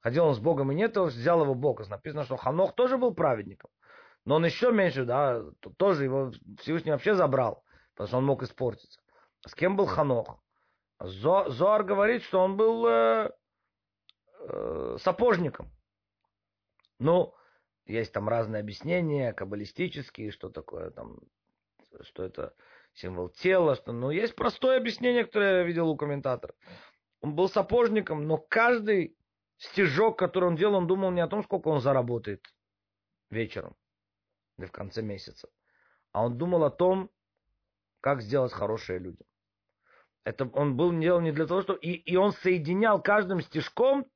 Ходил 0.00 0.26
он 0.26 0.34
с 0.34 0.38
Богом 0.38 0.72
и 0.72 0.74
нет 0.74 0.96
его, 0.96 1.06
взял 1.06 1.42
его 1.42 1.54
Бог. 1.54 1.86
Написано, 1.88 2.24
что 2.24 2.36
Ханох 2.36 2.74
тоже 2.74 2.96
был 2.96 3.14
праведником. 3.14 3.70
Но 4.24 4.36
он 4.36 4.44
еще 4.44 4.72
меньше, 4.72 5.04
да, 5.04 5.42
тоже 5.76 6.04
его 6.04 6.32
Всевышний 6.60 6.92
вообще 6.92 7.14
забрал, 7.14 7.64
потому 7.92 8.08
что 8.08 8.18
он 8.18 8.24
мог 8.24 8.42
испортиться. 8.42 9.00
С 9.46 9.54
кем 9.54 9.76
был 9.76 9.86
Ханох? 9.86 10.38
Зо, 11.00 11.48
Зоар 11.50 11.82
говорит, 11.82 12.22
что 12.22 12.40
он 12.40 12.56
был 12.56 12.86
э, 12.86 13.30
э, 14.40 14.96
сапожником. 15.00 15.70
Ну, 17.00 17.34
есть 17.92 18.12
там 18.12 18.28
разные 18.28 18.60
объяснения, 18.60 19.32
каббалистические, 19.32 20.30
что 20.30 20.48
такое 20.48 20.90
там, 20.90 21.18
что 22.00 22.24
это 22.24 22.54
символ 22.94 23.28
тела, 23.28 23.76
что, 23.76 23.92
ну, 23.92 24.10
есть 24.10 24.34
простое 24.34 24.78
объяснение, 24.78 25.24
которое 25.24 25.58
я 25.58 25.62
видел 25.62 25.88
у 25.88 25.96
комментаторов. 25.96 26.56
Он 27.20 27.34
был 27.34 27.48
сапожником, 27.48 28.26
но 28.26 28.38
каждый 28.38 29.16
стежок, 29.56 30.18
который 30.18 30.46
он 30.46 30.56
делал, 30.56 30.74
он 30.76 30.86
думал 30.86 31.10
не 31.10 31.20
о 31.20 31.28
том, 31.28 31.44
сколько 31.44 31.68
он 31.68 31.80
заработает 31.80 32.44
вечером 33.30 33.76
или 34.58 34.66
в 34.66 34.72
конце 34.72 35.02
месяца, 35.02 35.48
а 36.12 36.24
он 36.24 36.36
думал 36.36 36.64
о 36.64 36.70
том, 36.70 37.10
как 38.00 38.22
сделать 38.22 38.52
хорошие 38.52 38.98
люди. 38.98 39.24
Это 40.24 40.46
он 40.52 40.76
был 40.76 40.96
делал 40.98 41.20
не 41.20 41.32
для 41.32 41.46
того, 41.46 41.62
что... 41.62 41.74
И, 41.74 41.90
и 41.90 42.16
он 42.16 42.32
соединял 42.32 43.02
каждым 43.02 43.40
стежком, 43.40 44.06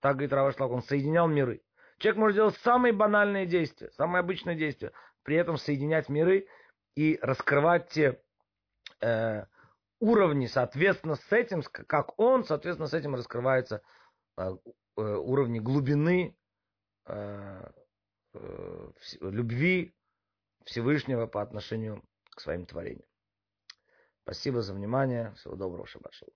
так 0.00 0.16
говорит 0.16 0.32
Равашлак, 0.32 0.70
он 0.70 0.82
соединял 0.82 1.26
миры. 1.26 1.63
Человек 2.04 2.20
может 2.20 2.36
делать 2.36 2.56
самые 2.58 2.92
банальные 2.92 3.46
действия, 3.46 3.90
самые 3.92 4.20
обычные 4.20 4.56
действия, 4.56 4.92
при 5.22 5.36
этом 5.36 5.56
соединять 5.56 6.10
миры 6.10 6.46
и 6.94 7.18
раскрывать 7.22 7.88
те 7.88 8.20
э, 9.00 9.46
уровни, 10.00 10.44
соответственно, 10.44 11.14
с 11.14 11.32
этим, 11.32 11.62
как 11.62 12.18
он, 12.20 12.44
соответственно, 12.44 12.88
с 12.88 12.92
этим 12.92 13.14
раскрываются 13.14 13.80
э, 14.36 14.42
э, 14.42 15.00
уровни 15.00 15.60
глубины 15.60 16.36
э, 17.06 17.70
э, 18.34 18.90
любви 19.22 19.94
Всевышнего 20.66 21.26
по 21.26 21.40
отношению 21.40 22.04
к 22.36 22.42
своим 22.42 22.66
творениям. 22.66 23.08
Спасибо 24.24 24.60
за 24.60 24.74
внимание. 24.74 25.32
Всего 25.36 25.56
доброго, 25.56 25.86
Шабашалу. 25.86 26.34